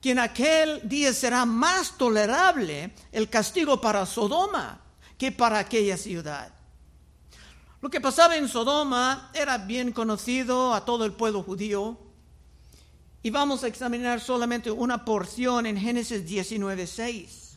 que 0.02 0.12
en 0.12 0.20
aquel 0.20 0.88
día 0.88 1.14
será 1.14 1.46
más 1.46 1.98
tolerable 1.98 2.94
el 3.12 3.30
castigo 3.30 3.82
para 3.82 4.06
Sodoma 4.06 4.82
que 5.18 5.32
para 5.32 5.60
aquella 5.60 5.98
ciudad. 5.98 6.54
Lo 7.82 7.90
que 7.90 8.02
pasaba 8.02 8.36
en 8.36 8.48
Sodoma 8.50 9.32
era 9.34 9.58
bien 9.58 9.92
conocido 9.92 10.74
a 10.74 10.84
todo 10.84 11.06
el 11.06 11.14
pueblo 11.14 11.44
judío. 11.44 11.98
Y 13.22 13.30
vamos 13.30 13.64
a 13.64 13.68
examinar 13.68 14.22
solamente 14.22 14.72
una 14.72 15.04
porción 15.04 15.66
en 15.66 15.78
Génesis 15.78 16.26
19.6. 16.26 17.49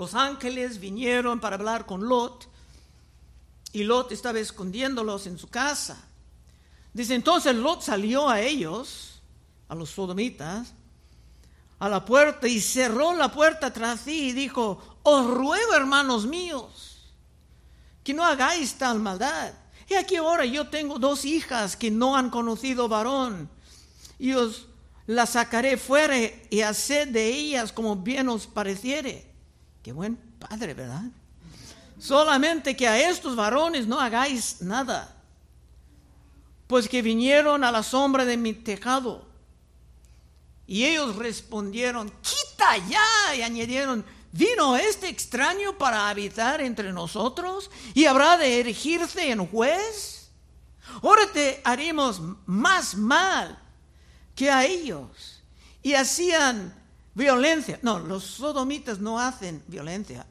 Los 0.00 0.14
ángeles 0.14 0.80
vinieron 0.80 1.40
para 1.40 1.56
hablar 1.56 1.84
con 1.84 2.08
Lot 2.08 2.48
y 3.74 3.82
Lot 3.82 4.10
estaba 4.12 4.38
escondiéndolos 4.38 5.26
en 5.26 5.38
su 5.38 5.48
casa. 5.48 6.02
Dice, 6.94 7.14
entonces 7.14 7.54
Lot 7.54 7.82
salió 7.82 8.26
a 8.26 8.40
ellos, 8.40 9.20
a 9.68 9.74
los 9.74 9.90
sodomitas, 9.90 10.72
a 11.78 11.86
la 11.90 12.02
puerta 12.02 12.48
y 12.48 12.62
cerró 12.62 13.14
la 13.14 13.30
puerta 13.30 13.74
tras 13.74 14.00
sí 14.00 14.28
y 14.28 14.32
dijo, 14.32 14.82
os 15.02 15.26
ruego, 15.26 15.74
hermanos 15.74 16.24
míos, 16.26 17.12
que 18.02 18.14
no 18.14 18.24
hagáis 18.24 18.78
tal 18.78 19.00
maldad. 19.00 19.52
Y 19.86 19.96
aquí 19.96 20.16
ahora 20.16 20.46
yo 20.46 20.70
tengo 20.70 20.98
dos 20.98 21.26
hijas 21.26 21.76
que 21.76 21.90
no 21.90 22.16
han 22.16 22.30
conocido 22.30 22.88
varón, 22.88 23.50
y 24.18 24.32
os 24.32 24.66
las 25.06 25.28
sacaré 25.28 25.76
fuera 25.76 26.16
y 26.48 26.62
haced 26.62 27.08
de 27.08 27.26
ellas 27.26 27.70
como 27.70 27.96
bien 27.96 28.30
os 28.30 28.46
pareciere. 28.46 29.28
Qué 29.82 29.92
buen 29.92 30.16
padre, 30.16 30.74
¿verdad? 30.74 31.04
Solamente 31.98 32.76
que 32.76 32.88
a 32.88 33.10
estos 33.10 33.36
varones 33.36 33.86
no 33.86 34.00
hagáis 34.00 34.62
nada, 34.62 35.14
pues 36.66 36.88
que 36.88 37.02
vinieron 37.02 37.62
a 37.64 37.70
la 37.70 37.82
sombra 37.82 38.24
de 38.24 38.36
mi 38.36 38.52
tejado. 38.54 39.28
Y 40.66 40.84
ellos 40.84 41.16
respondieron, 41.16 42.10
quita 42.22 42.76
ya, 42.88 43.34
y 43.34 43.42
añadieron, 43.42 44.04
¿vino 44.32 44.76
este 44.76 45.08
extraño 45.08 45.76
para 45.76 46.08
habitar 46.08 46.60
entre 46.60 46.92
nosotros 46.92 47.70
y 47.92 48.06
habrá 48.06 48.36
de 48.36 48.60
erigirse 48.60 49.30
en 49.30 49.46
juez? 49.46 50.30
Ahora 51.02 51.26
te 51.32 51.60
haremos 51.64 52.20
más 52.46 52.94
mal 52.94 53.58
que 54.34 54.50
a 54.50 54.64
ellos. 54.64 55.42
Y 55.82 55.94
hacían 55.94 56.79
violencia. 57.14 57.78
No, 57.82 57.98
los 57.98 58.24
sodomitas 58.24 58.98
no 58.98 59.18
hacen 59.18 59.62
violencia. 59.66 60.26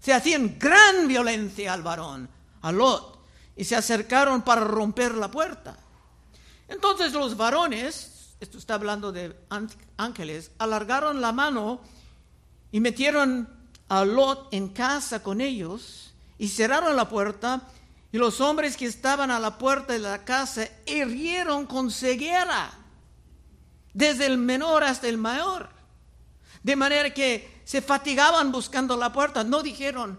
Se 0.00 0.12
hacían 0.12 0.58
gran 0.58 1.08
violencia 1.08 1.72
al 1.72 1.82
varón, 1.82 2.28
a 2.62 2.72
Lot, 2.72 3.18
y 3.56 3.64
se 3.64 3.76
acercaron 3.76 4.42
para 4.42 4.62
romper 4.62 5.14
la 5.14 5.30
puerta. 5.30 5.76
Entonces 6.68 7.12
los 7.12 7.36
varones, 7.36 8.34
esto 8.40 8.58
está 8.58 8.74
hablando 8.74 9.12
de 9.12 9.34
ángeles, 9.96 10.50
alargaron 10.58 11.20
la 11.20 11.32
mano 11.32 11.80
y 12.72 12.80
metieron 12.80 13.48
a 13.88 14.04
Lot 14.04 14.52
en 14.52 14.68
casa 14.68 15.22
con 15.22 15.40
ellos 15.40 16.12
y 16.38 16.48
cerraron 16.48 16.96
la 16.96 17.08
puerta 17.08 17.62
y 18.14 18.18
los 18.18 18.40
hombres 18.40 18.76
que 18.76 18.86
estaban 18.86 19.30
a 19.30 19.40
la 19.40 19.58
puerta 19.58 19.92
de 19.92 19.98
la 19.98 20.24
casa 20.24 20.68
hirieron 20.86 21.66
con 21.66 21.90
ceguera, 21.90 22.70
desde 23.92 24.26
el 24.26 24.38
menor 24.38 24.84
hasta 24.84 25.08
el 25.08 25.18
mayor. 25.18 25.73
De 26.64 26.74
manera 26.74 27.12
que 27.12 27.60
se 27.64 27.80
fatigaban 27.82 28.50
buscando 28.50 28.96
la 28.96 29.12
puerta. 29.12 29.44
No 29.44 29.62
dijeron, 29.62 30.18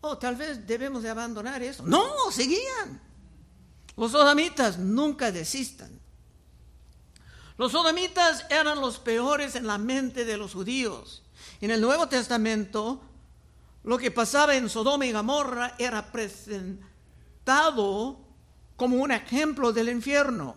oh, 0.00 0.18
tal 0.18 0.34
vez 0.34 0.66
debemos 0.66 1.04
de 1.04 1.10
abandonar 1.10 1.62
eso. 1.62 1.84
No, 1.84 2.04
seguían. 2.32 3.00
Los 3.96 4.10
sodomitas 4.10 4.78
nunca 4.78 5.30
desistan. 5.30 5.98
Los 7.56 7.72
sodomitas 7.72 8.44
eran 8.50 8.80
los 8.80 8.98
peores 8.98 9.54
en 9.54 9.66
la 9.66 9.78
mente 9.78 10.24
de 10.24 10.36
los 10.36 10.52
judíos. 10.52 11.22
En 11.60 11.70
el 11.70 11.80
Nuevo 11.80 12.08
Testamento, 12.08 13.00
lo 13.84 13.96
que 13.96 14.10
pasaba 14.10 14.56
en 14.56 14.68
Sodoma 14.68 15.06
y 15.06 15.12
Gomorra 15.12 15.76
era 15.78 16.10
presentado 16.10 16.84
como 18.74 18.96
un 18.96 19.12
ejemplo 19.12 19.72
del 19.72 19.88
infierno. 19.88 20.56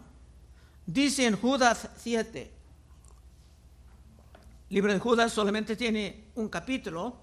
Dice 0.87 1.27
en 1.27 1.37
Judas 1.37 1.87
7, 2.01 2.58
libro 4.69 4.93
de 4.93 4.99
Judas 4.99 5.33
solamente 5.33 5.75
tiene 5.75 6.25
un 6.35 6.49
capítulo, 6.49 7.15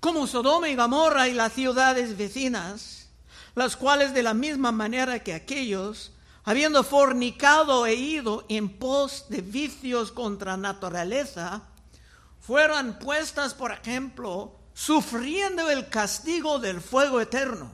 como 0.00 0.26
Sodoma 0.26 0.68
y 0.68 0.76
Gomorra 0.76 1.28
y 1.28 1.32
las 1.32 1.52
ciudades 1.52 2.16
vecinas, 2.16 3.08
las 3.54 3.76
cuales 3.76 4.14
de 4.14 4.22
la 4.22 4.34
misma 4.34 4.72
manera 4.72 5.22
que 5.22 5.34
aquellos 5.34 6.12
habiendo 6.46 6.84
fornicado 6.84 7.86
e 7.86 7.94
ido 7.94 8.46
en 8.48 8.68
pos 8.68 9.26
de 9.28 9.42
vicios 9.42 10.12
contra 10.12 10.56
naturaleza, 10.56 11.62
fueran 12.40 13.00
puestas, 13.00 13.52
por 13.52 13.72
ejemplo, 13.72 14.54
sufriendo 14.72 15.68
el 15.68 15.88
castigo 15.88 16.60
del 16.60 16.80
fuego 16.80 17.20
eterno. 17.20 17.72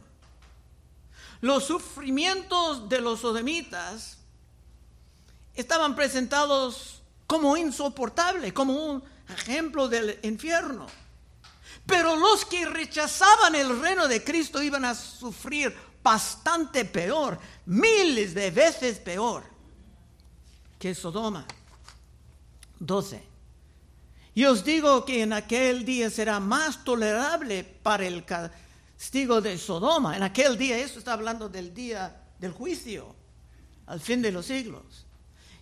Los 1.42 1.64
sufrimientos 1.64 2.88
de 2.88 3.02
los 3.02 3.20
sodomitas 3.20 4.16
estaban 5.54 5.94
presentados 5.94 7.01
como 7.26 7.56
insoportables, 7.56 8.52
como 8.52 8.74
un 8.74 9.02
ejemplo 9.28 9.88
del 9.88 10.18
infierno. 10.22 10.86
Pero 11.86 12.16
los 12.16 12.44
que 12.44 12.66
rechazaban 12.66 13.54
el 13.54 13.80
reino 13.80 14.06
de 14.06 14.22
Cristo 14.22 14.62
iban 14.62 14.84
a 14.84 14.94
sufrir 14.94 15.74
bastante 16.02 16.84
peor, 16.84 17.38
miles 17.66 18.34
de 18.34 18.50
veces 18.50 18.98
peor 18.98 19.44
que 20.78 20.94
Sodoma. 20.94 21.46
12. 22.80 23.22
Y 24.34 24.44
os 24.44 24.64
digo 24.64 25.04
que 25.04 25.22
en 25.22 25.32
aquel 25.32 25.84
día 25.84 26.10
será 26.10 26.40
más 26.40 26.82
tolerable 26.82 27.62
para 27.62 28.06
el 28.06 28.24
castigo 28.24 29.40
de 29.40 29.58
Sodoma. 29.58 30.16
En 30.16 30.22
aquel 30.22 30.58
día, 30.58 30.78
eso 30.78 30.98
está 30.98 31.12
hablando 31.12 31.48
del 31.48 31.72
día 31.72 32.20
del 32.38 32.52
juicio, 32.52 33.14
al 33.86 34.00
fin 34.00 34.22
de 34.22 34.32
los 34.32 34.46
siglos. 34.46 35.01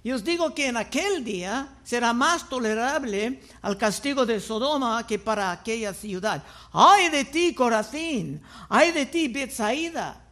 Y 0.03 0.13
os 0.13 0.25
digo 0.25 0.55
que 0.55 0.69
en 0.69 0.79
aquel 0.79 1.23
día 1.23 1.69
será 1.85 2.15
más 2.15 2.49
tolerable 2.49 3.41
al 3.61 3.77
castigo 3.77 4.25
de 4.25 4.41
Sodoma 4.41 5.07
que 5.07 5.19
para 5.19 5.53
aquella 5.53 5.93
ciudad. 5.93 6.43
Ay 6.73 7.11
de 7.11 7.25
ti, 7.27 7.55
Corazín, 7.55 8.41
ay 8.71 8.93
de 8.93 9.05
ti, 9.05 9.29
Betsaida, 9.29 10.25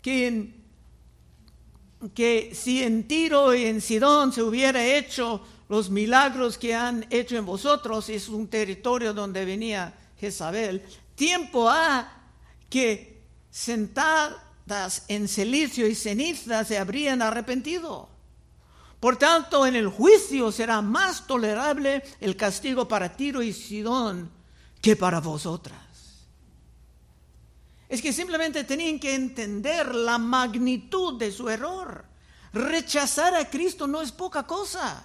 que, 0.00 0.54
que 2.14 2.52
si 2.54 2.84
en 2.84 3.08
Tiro 3.08 3.52
y 3.54 3.64
en 3.64 3.80
Sidón 3.80 4.32
se 4.32 4.42
hubiera 4.42 4.84
hecho 4.84 5.42
los 5.68 5.90
milagros 5.90 6.56
que 6.56 6.76
han 6.76 7.06
hecho 7.10 7.36
en 7.36 7.46
vosotros, 7.46 8.08
es 8.08 8.28
un 8.28 8.46
territorio 8.46 9.12
donde 9.12 9.44
venía 9.44 9.94
Jezabel, 10.20 10.80
tiempo 11.16 11.68
ha 11.68 12.08
que 12.70 13.20
sentadas 13.50 15.04
en 15.08 15.26
celicio 15.26 15.88
y 15.88 15.96
ceniza 15.96 16.64
se 16.64 16.78
habrían 16.78 17.20
arrepentido. 17.20 18.13
Por 19.04 19.18
tanto, 19.18 19.66
en 19.66 19.76
el 19.76 19.88
juicio 19.88 20.50
será 20.50 20.80
más 20.80 21.26
tolerable 21.26 22.02
el 22.22 22.36
castigo 22.36 22.88
para 22.88 23.14
Tiro 23.14 23.42
y 23.42 23.52
Sidón 23.52 24.30
que 24.80 24.96
para 24.96 25.20
vosotras. 25.20 26.24
Es 27.86 28.00
que 28.00 28.14
simplemente 28.14 28.64
tenían 28.64 28.98
que 28.98 29.14
entender 29.14 29.94
la 29.94 30.16
magnitud 30.16 31.18
de 31.18 31.30
su 31.30 31.50
error. 31.50 32.06
Rechazar 32.54 33.34
a 33.34 33.50
Cristo 33.50 33.86
no 33.86 34.00
es 34.00 34.10
poca 34.10 34.44
cosa. 34.44 35.04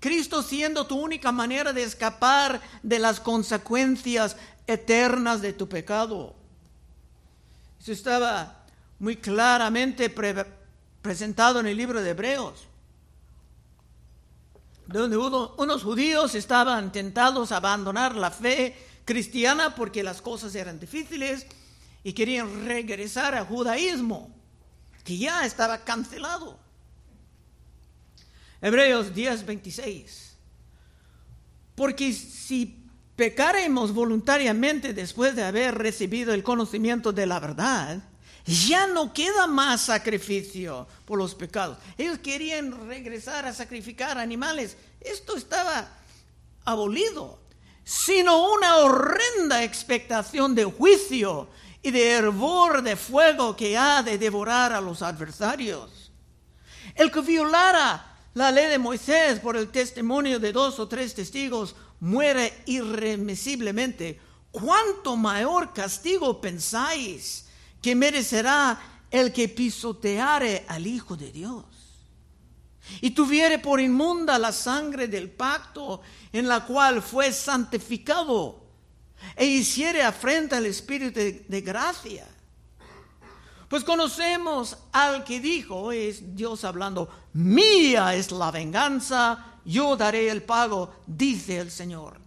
Cristo 0.00 0.42
siendo 0.42 0.86
tu 0.86 0.98
única 0.98 1.30
manera 1.30 1.74
de 1.74 1.82
escapar 1.82 2.62
de 2.82 2.98
las 2.98 3.20
consecuencias 3.20 4.38
eternas 4.66 5.42
de 5.42 5.52
tu 5.52 5.68
pecado. 5.68 6.34
Eso 7.78 7.92
estaba 7.92 8.64
muy 8.98 9.16
claramente 9.16 10.08
presentado 11.02 11.60
en 11.60 11.66
el 11.66 11.76
libro 11.76 12.00
de 12.00 12.08
Hebreos, 12.08 12.67
donde 14.88 15.18
unos 15.18 15.82
judíos 15.82 16.34
estaban 16.34 16.90
tentados 16.90 17.52
a 17.52 17.58
abandonar 17.58 18.16
la 18.16 18.30
fe 18.30 18.74
cristiana 19.04 19.74
porque 19.74 20.02
las 20.02 20.22
cosas 20.22 20.54
eran 20.54 20.80
difíciles 20.80 21.46
y 22.02 22.14
querían 22.14 22.64
regresar 22.64 23.34
al 23.34 23.46
judaísmo, 23.46 24.34
que 25.04 25.18
ya 25.18 25.44
estaba 25.44 25.84
cancelado. 25.84 26.58
Hebreos 28.62 29.14
10, 29.14 29.44
26. 29.44 30.36
Porque 31.74 32.12
si 32.12 32.82
pecaremos 33.14 33.92
voluntariamente 33.92 34.94
después 34.94 35.36
de 35.36 35.44
haber 35.44 35.76
recibido 35.76 36.32
el 36.32 36.42
conocimiento 36.42 37.12
de 37.12 37.26
la 37.26 37.40
verdad, 37.40 38.02
ya 38.48 38.86
no 38.86 39.12
queda 39.12 39.46
más 39.46 39.82
sacrificio 39.82 40.86
por 41.04 41.18
los 41.18 41.34
pecados. 41.34 41.76
Ellos 41.98 42.18
querían 42.18 42.88
regresar 42.88 43.44
a 43.44 43.52
sacrificar 43.52 44.16
animales. 44.16 44.74
Esto 45.00 45.36
estaba 45.36 45.86
abolido, 46.64 47.38
sino 47.84 48.50
una 48.54 48.76
horrenda 48.76 49.62
expectación 49.62 50.54
de 50.54 50.64
juicio 50.64 51.48
y 51.82 51.90
de 51.90 52.10
hervor 52.12 52.82
de 52.82 52.96
fuego 52.96 53.54
que 53.54 53.76
ha 53.76 54.02
de 54.02 54.16
devorar 54.16 54.72
a 54.72 54.80
los 54.80 55.02
adversarios. 55.02 56.10
El 56.94 57.10
que 57.10 57.20
violara 57.20 58.16
la 58.32 58.50
ley 58.50 58.68
de 58.68 58.78
Moisés 58.78 59.40
por 59.40 59.58
el 59.58 59.68
testimonio 59.68 60.40
de 60.40 60.52
dos 60.52 60.78
o 60.78 60.88
tres 60.88 61.14
testigos 61.14 61.76
muere 62.00 62.62
irremisiblemente. 62.64 64.18
¿Cuánto 64.50 65.16
mayor 65.16 65.74
castigo 65.74 66.40
pensáis 66.40 67.47
que 67.80 67.94
merecerá 67.94 68.78
el 69.10 69.32
que 69.32 69.48
pisoteare 69.48 70.64
al 70.68 70.86
Hijo 70.86 71.16
de 71.16 71.32
Dios? 71.32 71.64
Y 73.00 73.10
tuviere 73.10 73.58
por 73.58 73.80
inmunda 73.80 74.38
la 74.38 74.52
sangre 74.52 75.08
del 75.08 75.30
pacto 75.30 76.00
en 76.32 76.48
la 76.48 76.64
cual 76.64 77.02
fue 77.02 77.32
santificado 77.32 78.64
e 79.36 79.44
hiciere 79.46 80.02
afrenta 80.02 80.56
al 80.56 80.66
Espíritu 80.66 81.20
de 81.20 81.60
gracia 81.60 82.26
pues 83.68 83.84
conocemos 83.84 84.78
al 84.92 85.24
que 85.24 85.40
dijo, 85.40 85.92
es 85.92 86.34
Dios 86.34 86.64
hablando, 86.64 87.08
mía 87.34 88.14
es 88.14 88.32
la 88.32 88.50
venganza, 88.50 89.44
yo 89.64 89.94
daré 89.94 90.30
el 90.30 90.42
pago, 90.42 90.94
dice 91.06 91.58
el 91.58 91.70
Señor. 91.70 92.18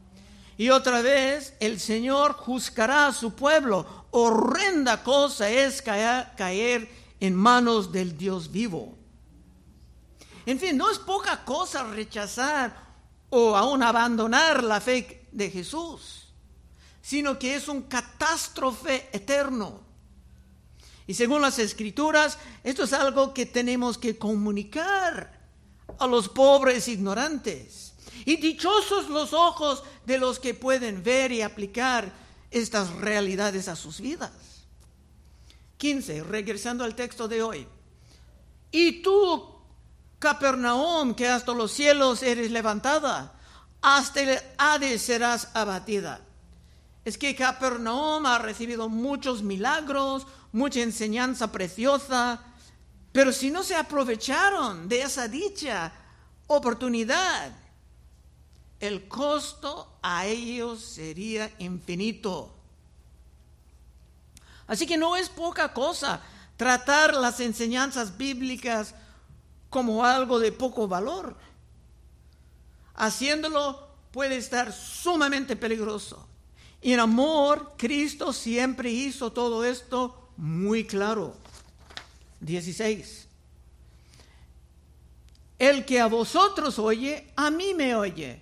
Y 0.55 0.69
otra 0.69 1.01
vez, 1.01 1.55
el 1.59 1.79
Señor 1.79 2.33
juzgará 2.33 3.07
a 3.07 3.13
su 3.13 3.33
pueblo. 3.33 4.00
Horrenda 4.11 5.03
cosa 5.03 5.49
es 5.49 5.81
caer, 5.81 6.89
en 7.19 7.35
manos 7.35 7.91
del 7.91 8.17
Dios 8.17 8.51
vivo. 8.51 8.97
En 10.45 10.59
fin, 10.59 10.75
no 10.75 10.89
es 10.89 10.97
poca 10.97 11.45
cosa 11.45 11.83
rechazar 11.83 12.75
o 13.29 13.55
aún 13.55 13.83
abandonar 13.83 14.63
la 14.63 14.81
fe 14.81 15.27
de 15.31 15.49
Jesús, 15.49 16.33
sino 17.01 17.37
que 17.37 17.55
es 17.55 17.67
un 17.67 17.83
catástrofe 17.83 19.09
eterno 19.13 19.91
y 21.11 21.13
según 21.13 21.41
las 21.41 21.59
escrituras, 21.59 22.37
esto 22.63 22.83
es 22.83 22.93
algo 22.93 23.33
que 23.33 23.45
tenemos 23.45 23.97
que 23.97 24.17
comunicar 24.17 25.41
a 25.99 26.07
los 26.07 26.29
pobres 26.29 26.87
ignorantes. 26.87 27.95
Y 28.23 28.37
dichosos 28.37 29.09
los 29.09 29.33
ojos 29.33 29.83
de 30.05 30.17
los 30.17 30.39
que 30.39 30.53
pueden 30.53 31.03
ver 31.03 31.33
y 31.33 31.41
aplicar 31.41 32.13
estas 32.51 32.91
realidades 32.95 33.67
a 33.67 33.75
sus 33.75 33.99
vidas. 33.99 34.31
15. 35.77 36.23
Regresando 36.23 36.83
al 36.83 36.95
texto 36.95 37.27
de 37.27 37.41
hoy. 37.41 37.67
Y 38.71 39.01
tú, 39.01 39.43
Capernaum, 40.19 41.15
que 41.15 41.27
hasta 41.27 41.53
los 41.53 41.71
cielos 41.71 42.21
eres 42.21 42.51
levantada, 42.51 43.33
hasta 43.81 44.21
el 44.21 44.39
Hades 44.57 45.01
serás 45.01 45.49
abatida. 45.53 46.21
Es 47.03 47.17
que 47.17 47.35
Capernaum 47.35 48.25
ha 48.27 48.37
recibido 48.37 48.87
muchos 48.87 49.41
milagros, 49.41 50.27
mucha 50.51 50.81
enseñanza 50.81 51.51
preciosa, 51.51 52.43
pero 53.11 53.31
si 53.31 53.49
no 53.49 53.63
se 53.63 53.75
aprovecharon 53.75 54.87
de 54.87 55.01
esa 55.01 55.27
dicha 55.27 55.91
oportunidad, 56.47 57.51
el 58.81 59.07
costo 59.07 59.87
a 60.01 60.25
ellos 60.25 60.81
sería 60.81 61.51
infinito. 61.59 62.53
Así 64.67 64.87
que 64.87 64.97
no 64.97 65.15
es 65.15 65.29
poca 65.29 65.71
cosa 65.71 66.21
tratar 66.57 67.13
las 67.13 67.39
enseñanzas 67.39 68.17
bíblicas 68.17 68.95
como 69.69 70.03
algo 70.03 70.39
de 70.39 70.51
poco 70.51 70.87
valor. 70.87 71.35
Haciéndolo 72.95 73.87
puede 74.11 74.37
estar 74.37 74.73
sumamente 74.73 75.55
peligroso. 75.55 76.27
Y 76.81 76.93
en 76.93 76.99
amor, 76.99 77.73
Cristo 77.77 78.33
siempre 78.33 78.89
hizo 78.89 79.31
todo 79.31 79.63
esto 79.63 80.29
muy 80.37 80.85
claro. 80.85 81.35
16. 82.39 83.27
El 85.59 85.85
que 85.85 85.99
a 85.99 86.07
vosotros 86.07 86.79
oye, 86.79 87.31
a 87.35 87.51
mí 87.51 87.75
me 87.75 87.95
oye. 87.95 88.41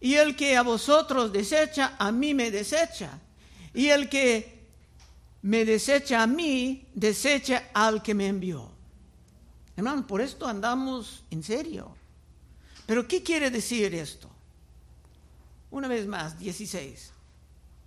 Y 0.00 0.14
el 0.14 0.34
que 0.34 0.56
a 0.56 0.62
vosotros 0.62 1.32
desecha, 1.32 1.96
a 1.98 2.10
mí 2.10 2.32
me 2.32 2.50
desecha. 2.50 3.18
Y 3.74 3.88
el 3.88 4.08
que 4.08 4.60
me 5.42 5.64
desecha 5.64 6.22
a 6.22 6.26
mí, 6.26 6.86
desecha 6.94 7.70
al 7.74 8.02
que 8.02 8.14
me 8.14 8.26
envió. 8.26 8.70
Hermano, 9.76 10.06
por 10.06 10.20
esto 10.20 10.46
andamos 10.46 11.24
en 11.30 11.42
serio. 11.42 11.94
Pero 12.86 13.06
¿qué 13.06 13.22
quiere 13.22 13.50
decir 13.50 13.94
esto? 13.94 14.28
Una 15.70 15.86
vez 15.86 16.06
más, 16.06 16.38
16. 16.38 17.12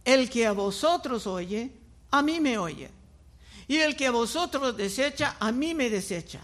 El 0.05 0.29
que 0.29 0.45
a 0.45 0.53
vosotros 0.53 1.27
oye, 1.27 1.71
a 2.11 2.21
mí 2.21 2.39
me 2.39 2.57
oye. 2.57 2.89
Y 3.67 3.77
el 3.77 3.95
que 3.95 4.07
a 4.07 4.11
vosotros 4.11 4.75
desecha, 4.75 5.37
a 5.39 5.51
mí 5.51 5.73
me 5.73 5.89
desecha. 5.89 6.41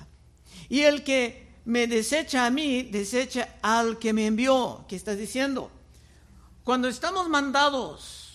Y 0.68 0.82
el 0.82 1.04
que 1.04 1.49
me 1.70 1.86
desecha 1.86 2.48
a 2.48 2.50
mí, 2.50 2.82
desecha 2.82 3.58
al 3.62 4.00
que 4.00 4.12
me 4.12 4.26
envió. 4.26 4.86
¿Qué 4.88 4.96
estás 4.96 5.20
diciendo? 5.20 5.70
Cuando 6.64 6.88
estamos 6.88 7.30
mandados 7.30 8.32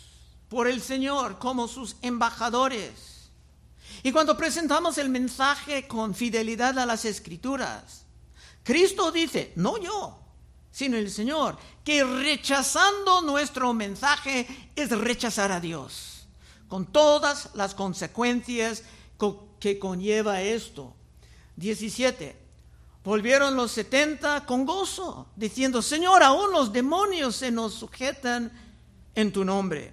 por 0.48 0.68
el 0.68 0.80
Señor 0.80 1.40
como 1.40 1.66
sus 1.66 1.96
embajadores, 2.02 3.28
y 4.04 4.12
cuando 4.12 4.36
presentamos 4.36 4.98
el 4.98 5.08
mensaje 5.08 5.88
con 5.88 6.14
fidelidad 6.14 6.78
a 6.78 6.86
las 6.86 7.04
escrituras, 7.04 8.04
Cristo 8.62 9.10
dice, 9.10 9.52
no 9.56 9.78
yo, 9.78 10.16
sino 10.70 10.96
el 10.96 11.10
Señor, 11.10 11.58
que 11.82 12.04
rechazando 12.04 13.20
nuestro 13.22 13.74
mensaje 13.74 14.46
es 14.76 14.90
rechazar 14.90 15.50
a 15.50 15.58
Dios, 15.58 16.28
con 16.68 16.86
todas 16.86 17.50
las 17.54 17.74
consecuencias 17.74 18.84
que 19.58 19.80
conlleva 19.80 20.40
esto. 20.40 20.94
17. 21.56 22.43
Volvieron 23.04 23.54
los 23.54 23.70
setenta 23.70 24.46
con 24.46 24.64
gozo, 24.64 25.26
diciendo, 25.36 25.82
Señor, 25.82 26.22
aún 26.22 26.50
los 26.52 26.72
demonios 26.72 27.36
se 27.36 27.50
nos 27.50 27.74
sujetan 27.74 28.50
en 29.14 29.30
tu 29.30 29.44
nombre. 29.44 29.92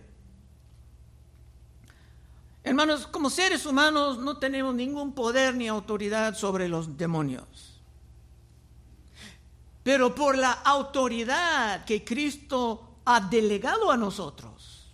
Hermanos, 2.64 3.08
como 3.08 3.30
seres 3.30 3.66
humanos 3.66 4.18
no 4.20 4.38
tenemos 4.38 4.74
ningún 4.74 5.14
poder 5.14 5.56
ni 5.56 5.68
autoridad 5.68 6.36
sobre 6.36 6.70
los 6.70 6.98
demonios. 6.98 7.82
Pero 9.84 10.16
por 10.16 10.38
la 10.38 10.52
autoridad 10.52 11.84
que 11.84 12.06
Cristo 12.06 12.98
ha 13.04 13.20
delegado 13.20 13.92
a 13.92 13.98
nosotros, 13.98 14.88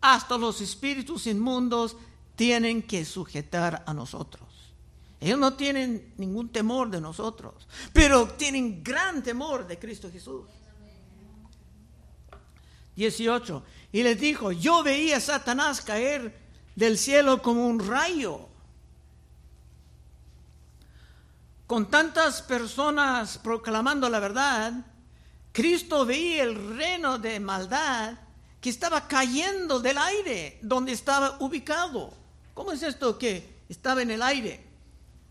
hasta 0.00 0.38
los 0.38 0.62
espíritus 0.62 1.26
inmundos 1.26 1.96
tienen 2.34 2.82
que 2.82 3.04
sujetar 3.04 3.82
a 3.86 3.92
nosotros. 3.92 4.46
Ellos 5.20 5.38
no 5.38 5.54
tienen 5.54 6.14
ningún 6.18 6.50
temor 6.50 6.90
de 6.90 7.00
nosotros, 7.00 7.66
pero 7.92 8.28
tienen 8.28 8.82
gran 8.82 9.22
temor 9.22 9.66
de 9.66 9.78
Cristo 9.78 10.10
Jesús. 10.10 10.44
18. 12.96 13.62
Y 13.92 14.02
les 14.02 14.18
dijo, 14.18 14.52
yo 14.52 14.82
veía 14.82 15.18
a 15.18 15.20
Satanás 15.20 15.80
caer 15.80 16.38
del 16.74 16.98
cielo 16.98 17.40
como 17.42 17.66
un 17.66 17.78
rayo. 17.78 18.48
Con 21.66 21.90
tantas 21.90 22.42
personas 22.42 23.38
proclamando 23.38 24.08
la 24.08 24.20
verdad, 24.20 24.72
Cristo 25.52 26.04
veía 26.04 26.42
el 26.42 26.76
reino 26.76 27.18
de 27.18 27.40
maldad 27.40 28.18
que 28.60 28.70
estaba 28.70 29.08
cayendo 29.08 29.80
del 29.80 29.98
aire 29.98 30.58
donde 30.62 30.92
estaba 30.92 31.36
ubicado. 31.40 32.12
¿Cómo 32.54 32.72
es 32.72 32.82
esto 32.82 33.18
que 33.18 33.62
estaba 33.68 34.02
en 34.02 34.10
el 34.10 34.22
aire? 34.22 34.65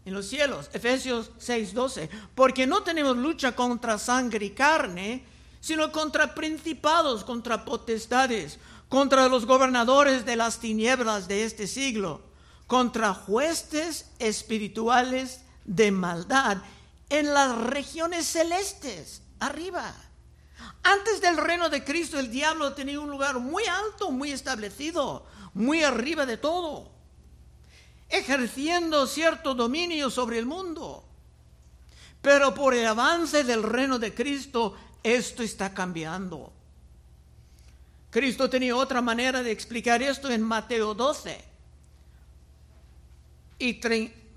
En 0.06 0.14
los 0.14 0.28
cielos. 0.28 0.70
Efesios 0.74 1.32
6:12. 1.40 2.10
Porque 2.36 2.68
no 2.68 2.84
tenemos 2.84 3.18
lucha 3.18 3.56
contra 3.56 3.98
sangre 3.98 4.46
y 4.46 4.50
carne, 4.52 5.26
sino 5.60 5.92
contra 5.92 6.36
principados, 6.36 7.24
contra 7.24 7.66
potestades, 7.66 8.60
contra 8.88 9.28
los 9.28 9.46
gobernadores 9.46 10.26
de 10.26 10.36
las 10.36 10.60
tinieblas 10.60 11.28
de 11.28 11.44
este 11.44 11.68
siglo, 11.68 12.22
contra 12.68 13.14
jueces 13.16 14.12
espirituales 14.20 15.42
de 15.66 15.92
maldad 15.92 16.58
en 17.10 17.34
las 17.34 17.58
regiones 17.58 18.28
celestes, 18.28 19.24
arriba. 19.40 19.94
Antes 20.84 21.20
del 21.20 21.38
reino 21.38 21.70
de 21.70 21.84
Cristo, 21.84 22.20
el 22.20 22.30
diablo 22.30 22.74
tenía 22.74 23.00
un 23.00 23.10
lugar 23.10 23.40
muy 23.40 23.64
alto, 23.66 24.12
muy 24.12 24.32
establecido, 24.32 25.26
muy 25.54 25.84
arriba 25.84 26.28
de 26.28 26.38
todo 26.38 26.95
ejerciendo 28.10 29.08
cierto 29.08 29.54
dominio 29.54 30.10
sobre 30.10 30.38
el 30.40 30.46
mundo. 30.46 31.04
Pero 32.22 32.54
por 32.54 32.74
el 32.74 32.86
avance 32.88 33.44
del 33.44 33.64
reino 33.64 34.00
de 34.00 34.14
Cristo, 34.14 34.76
esto 35.04 35.44
está 35.44 35.74
cambiando. 35.74 36.52
Cristo 38.10 38.50
tenía 38.50 38.76
otra 38.76 39.02
manera 39.02 39.44
de 39.44 39.52
explicar 39.52 40.02
esto 40.02 40.32
en 40.32 40.42
Mateo 40.42 40.94
12 40.94 41.44
y 43.60 43.80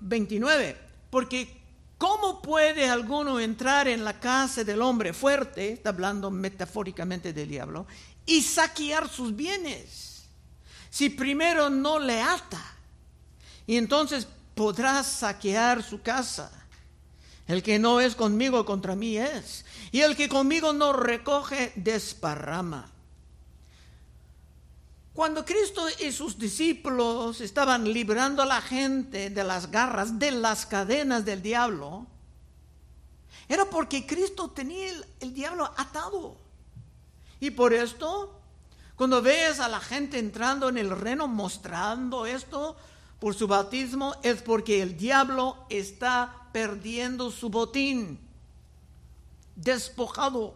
29, 0.01 0.77
porque 1.09 1.61
¿cómo 1.97 2.41
puede 2.41 2.89
alguno 2.89 3.39
entrar 3.39 3.87
en 3.87 4.03
la 4.03 4.19
casa 4.19 4.63
del 4.63 4.81
hombre 4.81 5.13
fuerte, 5.13 5.73
está 5.73 5.89
hablando 5.89 6.29
metafóricamente 6.29 7.33
del 7.33 7.49
diablo, 7.49 7.87
y 8.25 8.41
saquear 8.41 9.09
sus 9.09 9.35
bienes 9.35 10.25
si 10.89 11.09
primero 11.09 11.69
no 11.69 11.99
le 11.99 12.21
ata? 12.21 12.78
Y 13.69 13.77
entonces 13.77 14.27
podrás 14.55 15.05
saquear 15.05 15.83
su 15.83 16.01
casa. 16.01 16.51
El 17.47 17.61
que 17.61 17.77
no 17.77 17.99
es 18.01 18.15
conmigo 18.15 18.65
contra 18.65 18.95
mí 18.95 19.15
es, 19.15 19.63
y 19.91 20.01
el 20.01 20.15
que 20.15 20.27
conmigo 20.27 20.73
no 20.73 20.91
recoge 20.91 21.71
desparrama. 21.75 22.89
Cuando 25.13 25.45
Cristo 25.45 25.85
y 26.03 26.11
sus 26.11 26.39
discípulos 26.39 27.41
estaban 27.41 27.83
librando 27.93 28.41
a 28.41 28.47
la 28.47 28.59
gente 28.59 29.29
de 29.29 29.43
las 29.43 29.69
garras, 29.69 30.17
de 30.17 30.31
las 30.31 30.65
cadenas 30.65 31.23
del 31.23 31.43
diablo, 31.43 32.07
era 33.47 33.65
porque 33.65 34.07
Cristo 34.07 34.49
tenía 34.49 34.89
el, 34.89 35.05
el 35.19 35.31
diablo 35.31 35.71
atado. 35.77 36.37
Y 37.39 37.51
por 37.51 37.71
esto, 37.71 38.35
cuando 38.95 39.21
ves 39.21 39.59
a 39.59 39.69
la 39.69 39.79
gente 39.79 40.17
entrando 40.17 40.69
en 40.69 40.79
el 40.79 40.89
reino 40.89 41.27
mostrando 41.27 42.25
esto, 42.25 42.75
por 43.19 43.35
su 43.35 43.47
bautismo 43.47 44.15
es 44.23 44.41
porque 44.41 44.81
el 44.81 44.97
diablo 44.97 45.57
está 45.69 46.47
perdiendo 46.53 47.31
su 47.31 47.49
botín, 47.49 48.19
despojado. 49.55 50.55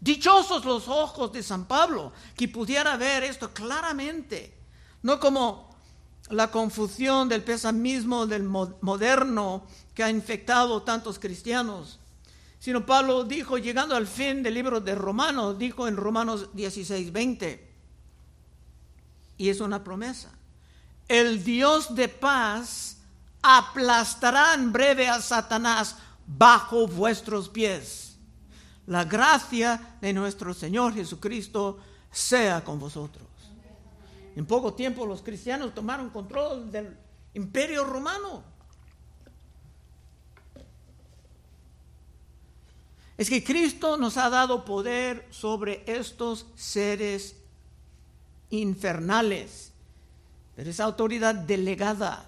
Dichosos 0.00 0.64
los 0.64 0.88
ojos 0.88 1.32
de 1.32 1.42
San 1.42 1.66
Pablo, 1.66 2.12
que 2.36 2.48
pudiera 2.48 2.96
ver 2.96 3.22
esto 3.22 3.52
claramente, 3.52 4.54
no 5.02 5.20
como 5.20 5.76
la 6.30 6.50
confusión 6.50 7.28
del 7.28 7.44
pesimismo 7.44 8.26
del 8.26 8.42
moderno 8.42 9.66
que 9.94 10.02
ha 10.02 10.10
infectado 10.10 10.82
tantos 10.82 11.18
cristianos, 11.18 12.00
sino 12.58 12.84
Pablo 12.84 13.24
dijo, 13.24 13.58
llegando 13.58 13.94
al 13.94 14.06
fin 14.06 14.42
del 14.42 14.54
libro 14.54 14.80
de 14.80 14.94
Romanos, 14.94 15.58
dijo 15.58 15.86
en 15.86 15.96
Romanos 15.96 16.48
16, 16.54 17.12
20, 17.12 17.74
y 19.38 19.50
es 19.50 19.60
una 19.60 19.84
promesa 19.84 20.35
el 21.08 21.44
Dios 21.44 21.94
de 21.94 22.08
paz 22.08 22.98
aplastará 23.42 24.54
en 24.54 24.72
breve 24.72 25.08
a 25.08 25.20
Satanás 25.20 25.96
bajo 26.26 26.86
vuestros 26.86 27.48
pies. 27.48 28.16
La 28.86 29.04
gracia 29.04 29.96
de 30.00 30.12
nuestro 30.12 30.54
Señor 30.54 30.94
Jesucristo 30.94 31.78
sea 32.10 32.64
con 32.64 32.78
vosotros. 32.78 33.26
En 34.34 34.46
poco 34.46 34.74
tiempo 34.74 35.06
los 35.06 35.22
cristianos 35.22 35.74
tomaron 35.74 36.10
control 36.10 36.70
del 36.70 36.96
imperio 37.34 37.84
romano. 37.84 38.42
Es 43.16 43.30
que 43.30 43.42
Cristo 43.42 43.96
nos 43.96 44.18
ha 44.18 44.28
dado 44.28 44.64
poder 44.64 45.26
sobre 45.30 45.82
estos 45.86 46.46
seres 46.54 47.36
infernales 48.50 49.72
pero 50.56 50.70
es 50.70 50.80
autoridad 50.80 51.34
delegada. 51.34 52.24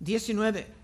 19. 0.00 0.74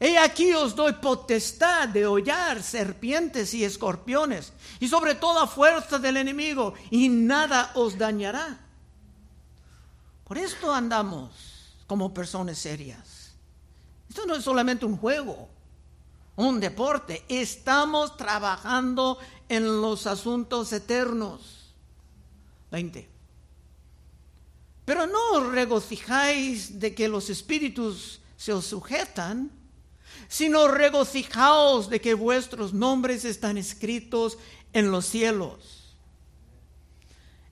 He 0.00 0.16
aquí 0.16 0.54
os 0.54 0.74
doy 0.74 0.94
potestad 0.94 1.90
de 1.90 2.06
hollar 2.06 2.62
serpientes 2.62 3.52
y 3.52 3.62
escorpiones 3.62 4.54
y 4.80 4.88
sobre 4.88 5.14
toda 5.14 5.46
fuerza 5.46 5.98
del 5.98 6.16
enemigo 6.16 6.72
y 6.90 7.10
nada 7.10 7.70
os 7.74 7.98
dañará. 7.98 8.58
Por 10.24 10.38
esto 10.38 10.72
andamos 10.72 11.74
como 11.86 12.14
personas 12.14 12.56
serias. 12.56 13.34
Esto 14.08 14.24
no 14.24 14.34
es 14.34 14.42
solamente 14.42 14.86
un 14.86 14.96
juego, 14.96 15.50
un 16.36 16.60
deporte. 16.60 17.24
Estamos 17.28 18.16
trabajando 18.16 19.18
en 19.50 19.82
los 19.82 20.06
asuntos 20.06 20.72
eternos. 20.72 21.74
20. 22.70 23.19
Pero 24.90 25.06
no 25.06 25.52
regocijáis 25.52 26.80
de 26.80 26.96
que 26.96 27.06
los 27.06 27.30
espíritus 27.30 28.20
se 28.36 28.52
os 28.52 28.66
sujetan, 28.66 29.48
sino 30.26 30.66
regocijaos 30.66 31.88
de 31.88 32.00
que 32.00 32.12
vuestros 32.14 32.72
nombres 32.74 33.24
están 33.24 33.56
escritos 33.56 34.36
en 34.72 34.90
los 34.90 35.06
cielos. 35.06 35.94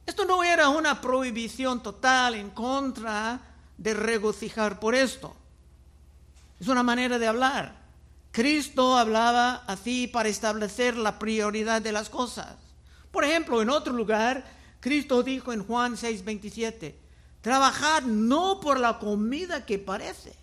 Esto 0.05 0.25
no 0.25 0.43
era 0.43 0.69
una 0.69 1.01
prohibición 1.01 1.81
total 1.81 2.35
en 2.35 2.51
contra 2.51 3.41
de 3.77 3.95
regocijar 3.95 4.81
por 4.81 4.97
esto. 4.97 5.33
Es 6.59 6.67
una 6.67 6.83
manera 6.83 7.21
de 7.21 7.29
hablar. 7.29 7.77
Cristo 8.33 8.99
hablaba 8.99 9.63
así 9.69 10.09
para 10.09 10.29
establecer 10.29 10.97
la 10.97 11.21
prioridad 11.21 11.81
de 11.83 11.93
las 11.93 12.09
cosas. 12.09 12.57
Por 13.13 13.23
ejemplo, 13.23 13.63
en 13.63 13.71
otro 13.71 13.93
lugar, 13.93 14.45
Cristo 14.81 15.23
dijo 15.23 15.53
en 15.53 15.65
Juan 15.65 15.97
6:27, 15.97 17.07
Trabajar 17.41 18.05
no 18.05 18.61
por 18.61 18.81
la 18.81 18.99
comida 18.99 19.65
que 19.65 19.79
parece, 19.79 20.35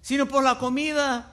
sino 0.00 0.26
por 0.26 0.42
la 0.42 0.58
comida 0.58 1.32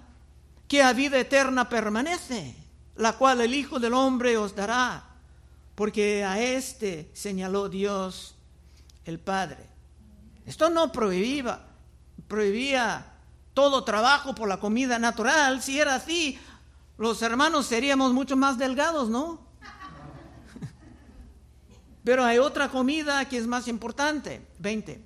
que 0.67 0.83
a 0.83 0.93
vida 0.93 1.17
eterna 1.17 1.69
permanece, 1.69 2.55
la 2.95 3.13
cual 3.13 3.41
el 3.41 3.53
Hijo 3.53 3.79
del 3.79 3.93
Hombre 3.93 4.37
os 4.37 4.55
dará, 4.55 5.05
porque 5.75 6.23
a 6.23 6.41
éste 6.41 7.09
señaló 7.13 7.69
Dios 7.69 8.35
el 9.05 9.19
Padre. 9.19 9.65
Esto 10.45 10.69
no 10.69 10.91
prohibía, 10.91 11.61
prohibía 12.27 13.13
todo 13.53 13.83
trabajo 13.83 14.35
por 14.35 14.47
la 14.47 14.59
comida 14.59 14.99
natural. 14.99 15.61
Si 15.61 15.79
era 15.79 15.95
así, 15.95 16.37
los 16.97 17.21
hermanos 17.21 17.67
seríamos 17.67 18.13
mucho 18.13 18.35
más 18.35 18.57
delgados, 18.57 19.09
¿no? 19.09 19.46
Pero 22.07 22.23
hay 22.23 22.37
otra 22.37 22.69
comida 22.69 23.27
que 23.27 23.37
es 23.37 23.45
más 23.45 23.67
importante. 23.67 24.39
20. 24.59 25.01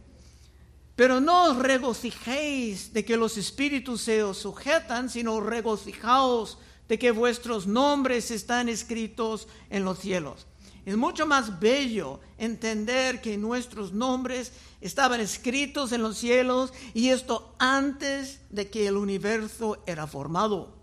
Pero 0.96 1.20
no 1.20 1.46
os 1.46 1.58
regocijéis 1.58 2.94
de 2.94 3.04
que 3.04 3.18
los 3.18 3.38
espíritus 3.38 4.02
se 4.02 4.22
os 4.22 4.38
sujetan, 4.38 5.10
sino 5.10 5.42
regocijaos 5.42 6.60
de 6.88 7.00
que 7.00 7.10
vuestros 7.10 7.66
nombres 7.66 8.30
están 8.30 8.70
escritos 8.70 9.48
en 9.72 9.84
los 9.84 9.98
cielos. 9.98 10.46
Es 10.86 10.96
mucho 10.96 11.26
más 11.26 11.60
bello 11.60 12.20
entender 12.38 13.20
que 13.20 13.36
nuestros 13.36 13.94
nombres 13.94 14.52
estaban 14.80 15.22
escritos 15.22 15.94
en 15.94 16.04
los 16.04 16.20
cielos 16.20 16.72
y 16.94 17.10
esto 17.10 17.56
antes 17.58 18.42
de 18.52 18.70
que 18.70 18.86
el 18.86 18.96
universo 18.96 19.82
era 19.88 20.06
formado. 20.06 20.78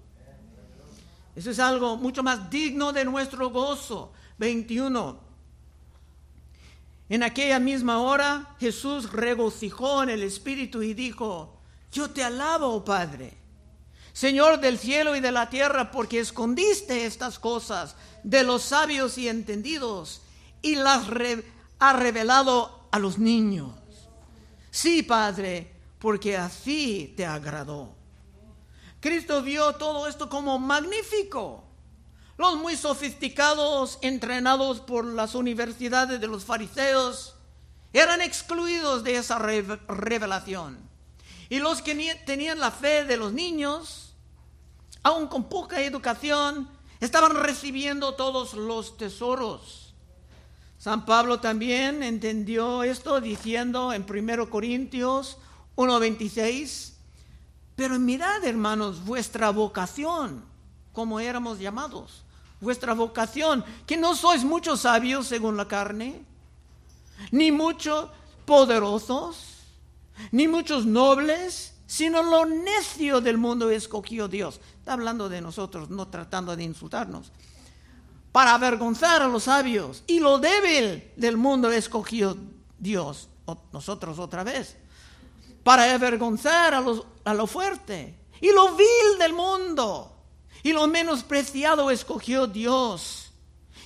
Eso 1.37 1.53
es 1.53 1.61
algo 1.61 1.97
mucho 1.97 2.25
más 2.25 2.51
digno 2.51 2.93
de 2.93 3.05
nuestro 3.05 3.51
gozo. 3.51 4.13
21. 4.39 5.28
En 7.09 7.23
aquella 7.23 7.59
misma 7.59 8.01
hora 8.01 8.55
Jesús 8.61 9.13
regocijó 9.13 10.03
en 10.03 10.11
el 10.11 10.23
Espíritu 10.23 10.83
y 10.83 10.95
dijo, 10.95 11.59
yo 11.91 12.11
te 12.11 12.23
alabo, 12.23 12.75
oh 12.75 12.85
Padre, 12.85 13.39
Señor 14.13 14.61
del 14.61 14.79
cielo 14.79 15.17
y 15.17 15.21
de 15.21 15.33
la 15.33 15.49
tierra, 15.49 15.91
porque 15.91 16.19
escondiste 16.19 17.07
estas 17.07 17.39
cosas 17.39 17.95
de 18.25 18.43
los 18.43 18.63
sabios 18.63 19.17
y 19.17 19.29
entendidos 19.29 20.23
y 20.61 20.75
las 20.75 21.07
ha 21.79 21.93
revelado 21.93 22.89
a 22.91 22.99
los 22.99 23.19
niños. 23.19 23.71
Sí, 24.71 25.03
Padre, 25.03 25.73
porque 25.99 26.37
así 26.37 27.15
te 27.17 27.25
agradó. 27.25 27.95
Cristo 29.01 29.43
vio 29.43 29.73
todo 29.77 30.09
esto 30.09 30.29
como 30.29 30.59
magnífico 30.59 31.68
los 32.39 32.57
muy 32.57 32.77
sofisticados, 32.77 33.99
entrenados 34.01 34.81
por 34.81 35.05
las 35.05 35.35
universidades 35.35 36.21
de 36.21 36.29
los 36.29 36.45
fariseos, 36.45 37.35
eran 37.93 38.21
excluidos 38.21 39.03
de 39.03 39.17
esa 39.17 39.39
revelación. 39.41 40.79
Y 41.49 41.59
los 41.59 41.83
que 41.83 42.15
tenían 42.25 42.61
la 42.61 42.71
fe 42.71 43.05
de 43.05 43.17
los 43.17 43.33
niños, 43.33 44.15
aun 45.03 45.27
con 45.27 45.49
poca 45.49 45.83
educación, 45.83 46.71
estaban 47.01 47.35
recibiendo 47.35 48.15
todos 48.15 48.55
los 48.55 48.97
tesoros. 48.97 49.95
San 50.79 51.07
Pablo 51.07 51.41
también 51.41 52.05
entendió 52.05 52.85
esto 52.85 53.21
diciendo 53.21 53.93
en 53.93 54.07
1 54.09 54.49
Corintios 54.49 55.39
1:26, 55.75 56.93
pero 57.75 57.99
mirad 57.99 58.45
hermanos 58.45 59.05
vuestra 59.05 59.51
vocación, 59.51 60.45
como 60.93 61.19
éramos 61.19 61.59
llamados 61.59 62.23
vuestra 62.61 62.95
vocación, 62.95 63.65
que 63.87 63.97
no 63.97 64.15
sois 64.15 64.45
muchos 64.45 64.81
sabios 64.81 65.27
según 65.27 65.57
la 65.57 65.69
carne, 65.69 66.25
ni 67.31 67.53
muchos 67.53 68.09
poderosos, 68.45 69.45
ni 70.33 70.49
muchos 70.49 70.87
nobles, 70.87 71.75
sino 71.87 72.23
lo 72.23 72.45
necio 72.45 73.21
del 73.21 73.39
mundo 73.39 73.71
escogió 73.71 74.29
Dios. 74.29 74.61
Está 74.79 74.95
hablando 74.95 75.29
de 75.29 75.41
nosotros, 75.41 75.91
no 75.91 76.09
tratando 76.09 76.55
de 76.57 76.65
insultarnos. 76.65 77.33
Para 78.33 78.55
avergonzar 78.55 79.23
a 79.23 79.29
los 79.29 79.45
sabios. 79.45 80.05
Y 80.07 80.21
lo 80.21 80.39
débil 80.39 81.11
del 81.17 81.37
mundo 81.37 81.71
escogió 81.71 82.37
Dios, 82.79 83.29
nosotros 83.73 84.19
otra 84.19 84.45
vez. 84.45 84.77
Para 85.63 85.93
avergonzar 85.93 86.75
a, 86.75 86.81
los, 86.81 87.05
a 87.25 87.33
lo 87.33 87.47
fuerte. 87.47 88.19
Y 88.41 88.53
lo 88.53 88.77
vil 88.77 89.19
del 89.19 89.33
mundo 89.33 90.18
y 90.63 90.73
lo 90.73 90.87
menospreciado 90.87 91.91
escogió 91.91 92.47
Dios. 92.47 93.33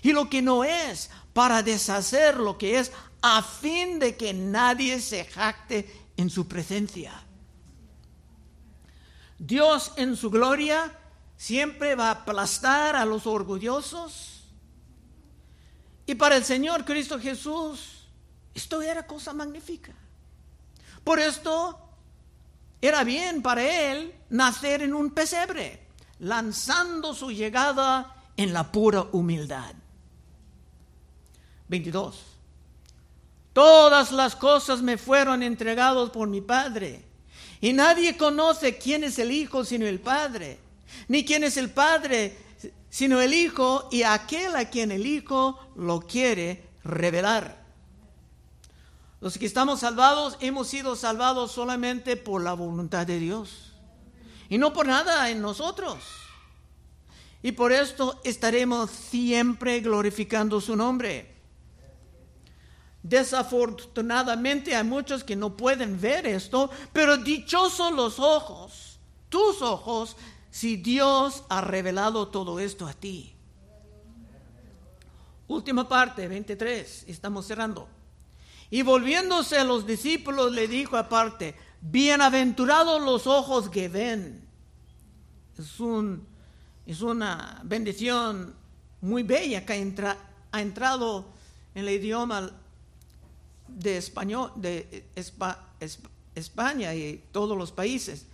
Y 0.02 0.12
lo 0.12 0.28
que 0.28 0.42
no 0.42 0.64
es 0.64 1.10
para 1.32 1.62
deshacer 1.62 2.36
lo 2.36 2.58
que 2.58 2.78
es 2.78 2.92
a 3.20 3.42
fin 3.42 3.98
de 3.98 4.16
que 4.16 4.34
nadie 4.34 5.00
se 5.00 5.24
jacte 5.24 6.08
en 6.16 6.28
su 6.28 6.48
presencia. 6.48 7.12
Dios 9.38 9.92
en 9.96 10.16
su 10.16 10.30
gloria 10.30 10.92
siempre 11.36 11.94
va 11.94 12.08
a 12.08 12.12
aplastar 12.12 12.96
a 12.96 13.04
los 13.04 13.26
orgullosos. 13.26 14.44
Y 16.06 16.14
para 16.14 16.36
el 16.36 16.44
Señor 16.44 16.84
Cristo 16.84 17.18
Jesús, 17.18 18.08
esto 18.54 18.82
era 18.82 19.06
cosa 19.06 19.32
magnífica. 19.32 19.92
Por 21.04 21.18
esto 21.18 21.78
era 22.80 23.04
bien 23.04 23.42
para 23.42 23.62
él 23.62 24.14
nacer 24.30 24.82
en 24.82 24.94
un 24.94 25.10
pesebre 25.10 25.81
lanzando 26.22 27.14
su 27.14 27.32
llegada 27.32 28.14
en 28.36 28.52
la 28.52 28.70
pura 28.70 29.06
humildad. 29.10 29.74
22. 31.66 32.16
Todas 33.52 34.12
las 34.12 34.36
cosas 34.36 34.82
me 34.82 34.98
fueron 34.98 35.42
entregadas 35.42 36.10
por 36.10 36.28
mi 36.28 36.40
Padre, 36.40 37.04
y 37.60 37.72
nadie 37.72 38.16
conoce 38.16 38.78
quién 38.78 39.02
es 39.02 39.18
el 39.18 39.32
Hijo 39.32 39.64
sino 39.64 39.84
el 39.84 39.98
Padre, 39.98 40.58
ni 41.08 41.24
quién 41.24 41.42
es 41.42 41.56
el 41.56 41.70
Padre 41.70 42.38
sino 42.88 43.20
el 43.20 43.34
Hijo 43.34 43.88
y 43.90 44.04
aquel 44.04 44.54
a 44.54 44.70
quien 44.70 44.92
el 44.92 45.06
Hijo 45.06 45.58
lo 45.74 46.02
quiere 46.02 46.68
revelar. 46.84 47.64
Los 49.20 49.38
que 49.38 49.46
estamos 49.46 49.80
salvados 49.80 50.36
hemos 50.40 50.68
sido 50.68 50.94
salvados 50.94 51.50
solamente 51.50 52.16
por 52.16 52.42
la 52.42 52.52
voluntad 52.52 53.08
de 53.08 53.18
Dios 53.18 53.71
y 54.52 54.58
no 54.58 54.70
por 54.70 54.86
nada 54.86 55.30
en 55.30 55.40
nosotros. 55.40 55.96
Y 57.42 57.52
por 57.52 57.72
esto 57.72 58.20
estaremos 58.22 58.90
siempre 58.90 59.80
glorificando 59.80 60.60
su 60.60 60.76
nombre. 60.76 61.34
Desafortunadamente 63.02 64.76
hay 64.76 64.84
muchos 64.84 65.24
que 65.24 65.36
no 65.36 65.56
pueden 65.56 65.98
ver 65.98 66.26
esto, 66.26 66.68
pero 66.92 67.16
dichosos 67.16 67.92
los 67.92 68.18
ojos, 68.18 68.98
tus 69.30 69.62
ojos, 69.62 70.18
si 70.50 70.76
Dios 70.76 71.44
ha 71.48 71.62
revelado 71.62 72.28
todo 72.28 72.60
esto 72.60 72.86
a 72.86 72.92
ti. 72.92 73.34
Última 75.48 75.88
parte, 75.88 76.28
23, 76.28 77.04
estamos 77.08 77.46
cerrando. 77.46 77.88
Y 78.68 78.82
volviéndose 78.82 79.56
a 79.56 79.64
los 79.64 79.86
discípulos 79.86 80.52
le 80.52 80.68
dijo 80.68 80.98
aparte, 80.98 81.56
bienaventurados 81.82 83.02
los 83.02 83.26
ojos 83.26 83.68
que 83.68 83.88
ven. 83.88 84.40
Es, 85.58 85.80
un, 85.80 86.24
es 86.86 87.02
una 87.02 87.60
bendición 87.64 88.54
muy 89.00 89.22
bella 89.24 89.66
que 89.66 89.74
entra, 89.74 90.16
ha 90.52 90.60
entrado 90.60 91.26
en 91.74 91.84
el 91.84 91.90
idioma 91.90 92.50
de 93.68 93.96
español, 93.98 94.52
de 94.56 95.04
España 96.34 96.94
y 96.94 97.22
todos 97.32 97.58
los 97.58 97.72
países 97.72 98.26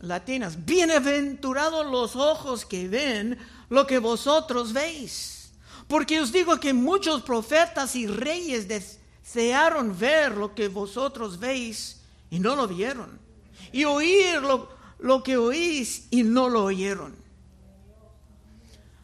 latinos. 0.00 0.64
Bienaventurados 0.64 1.86
los 1.86 2.16
ojos 2.16 2.64
que 2.64 2.88
ven 2.88 3.38
lo 3.68 3.86
que 3.86 3.98
vosotros 3.98 4.72
veis. 4.72 5.50
Porque 5.88 6.20
os 6.20 6.32
digo 6.32 6.58
que 6.58 6.72
muchos 6.72 7.22
profetas 7.22 7.94
y 7.96 8.06
reyes 8.06 8.66
desearon 8.68 9.96
ver 9.96 10.36
lo 10.36 10.54
que 10.54 10.68
vosotros 10.68 11.38
veis 11.38 11.95
y 12.30 12.38
no 12.38 12.56
lo 12.56 12.68
vieron. 12.68 13.18
Y 13.72 13.84
oír 13.84 14.42
lo, 14.42 15.22
que 15.22 15.36
oís 15.36 16.08
y 16.10 16.22
no 16.22 16.48
lo 16.48 16.64
oyeron. 16.64 17.14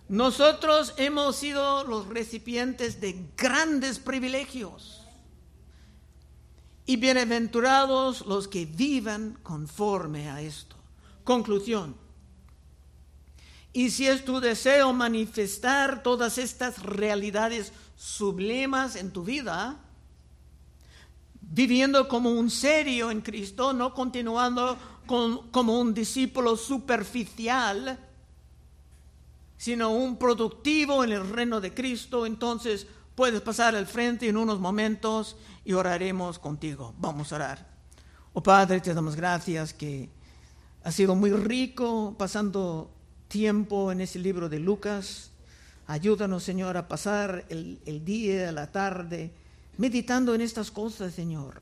Nosotros 0.09 0.95
hemos 0.99 1.37
sido 1.37 1.85
los 1.85 2.07
recipientes 2.09 3.01
de 3.01 3.29
grandes 3.37 3.99
privilegios. 3.99 5.01
Y 6.85 6.97
bienaventurados 6.97 8.27
los 8.27 8.49
que 8.49 8.67
vivan 8.67 9.39
conforme 9.43 10.29
a 10.29 10.43
esto. 10.43 10.77
Conclusión. 11.25 11.97
Y 13.73 13.91
si 13.91 14.07
es 14.07 14.25
tu 14.25 14.41
deseo 14.41 14.93
manifestar 14.93 16.03
todas 16.03 16.37
estas 16.37 16.83
realidades 16.83 17.73
sublimas 17.97 18.97
en 18.97 19.13
tu 19.13 19.25
vida, 19.25 19.81
viviendo 21.53 22.09
como 22.09 22.31
un 22.31 22.51
serio 22.51 23.11
en 23.11 23.21
Cristo, 23.21 23.75
no 23.75 23.93
continuando 23.93 24.77
como 25.07 25.79
un 25.79 25.93
discípulo 25.93 26.57
superficial, 26.57 27.99
sino 29.59 29.91
un 29.91 30.17
productivo 30.17 31.05
en 31.05 31.13
el 31.13 31.29
reino 31.29 31.61
de 31.61 31.75
Cristo, 31.75 32.25
entonces 32.25 32.87
puedes 33.15 33.43
pasar 33.43 33.77
al 33.77 33.87
frente 33.87 34.29
en 34.29 34.39
unos 34.39 34.61
momentos 34.61 35.37
y 35.65 35.75
oraremos 35.75 36.39
contigo. 36.39 36.95
Vamos 36.99 37.33
a 37.33 37.37
orar. 37.37 37.67
Oh 38.33 38.43
Padre, 38.43 38.81
te 38.81 38.95
damos 38.95 39.15
gracias 39.15 39.75
que 39.75 40.09
Ha 40.85 40.91
sido 40.91 41.15
muy 41.15 41.31
rico 41.31 42.17
pasando 42.19 42.91
tiempo 43.29 43.93
en 43.93 44.01
ese 44.01 44.19
libro 44.19 44.49
de 44.49 44.59
Lucas. 44.59 45.31
Ayúdanos, 45.87 46.43
Señor, 46.43 46.77
a 46.77 46.89
pasar 46.89 47.45
el, 47.51 47.79
el 47.87 48.05
día, 48.05 48.51
la 48.51 48.73
tarde, 48.73 49.33
meditando 49.83 50.33
en 50.33 50.41
estas 50.41 50.71
cosas, 50.71 51.13
Señor, 51.13 51.61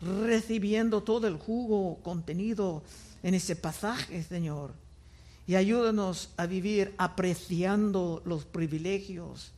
recibiendo 0.00 1.02
todo 1.02 1.26
el 1.26 1.36
jugo 1.38 1.98
contenido 2.04 2.84
en 3.24 3.34
ese 3.34 3.56
pasaje, 3.56 4.22
Señor. 4.22 4.70
Y 5.44 5.56
ayúdanos 5.56 6.30
a 6.36 6.46
vivir 6.46 6.94
apreciando 6.98 8.22
los 8.24 8.44
privilegios 8.44 9.50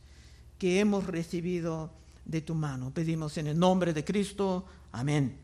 que 0.57 0.79
hemos 0.79 1.05
recibido 1.05 1.91
de 2.25 2.41
tu 2.41 2.55
mano. 2.55 2.89
Pedimos 2.91 3.37
en 3.37 3.45
el 3.45 3.59
nombre 3.59 3.93
de 3.93 4.03
Cristo. 4.03 4.65
Amén. 4.91 5.37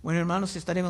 Bueno, 0.00 0.20
hermanos, 0.20 0.54
estaremos. 0.54 0.86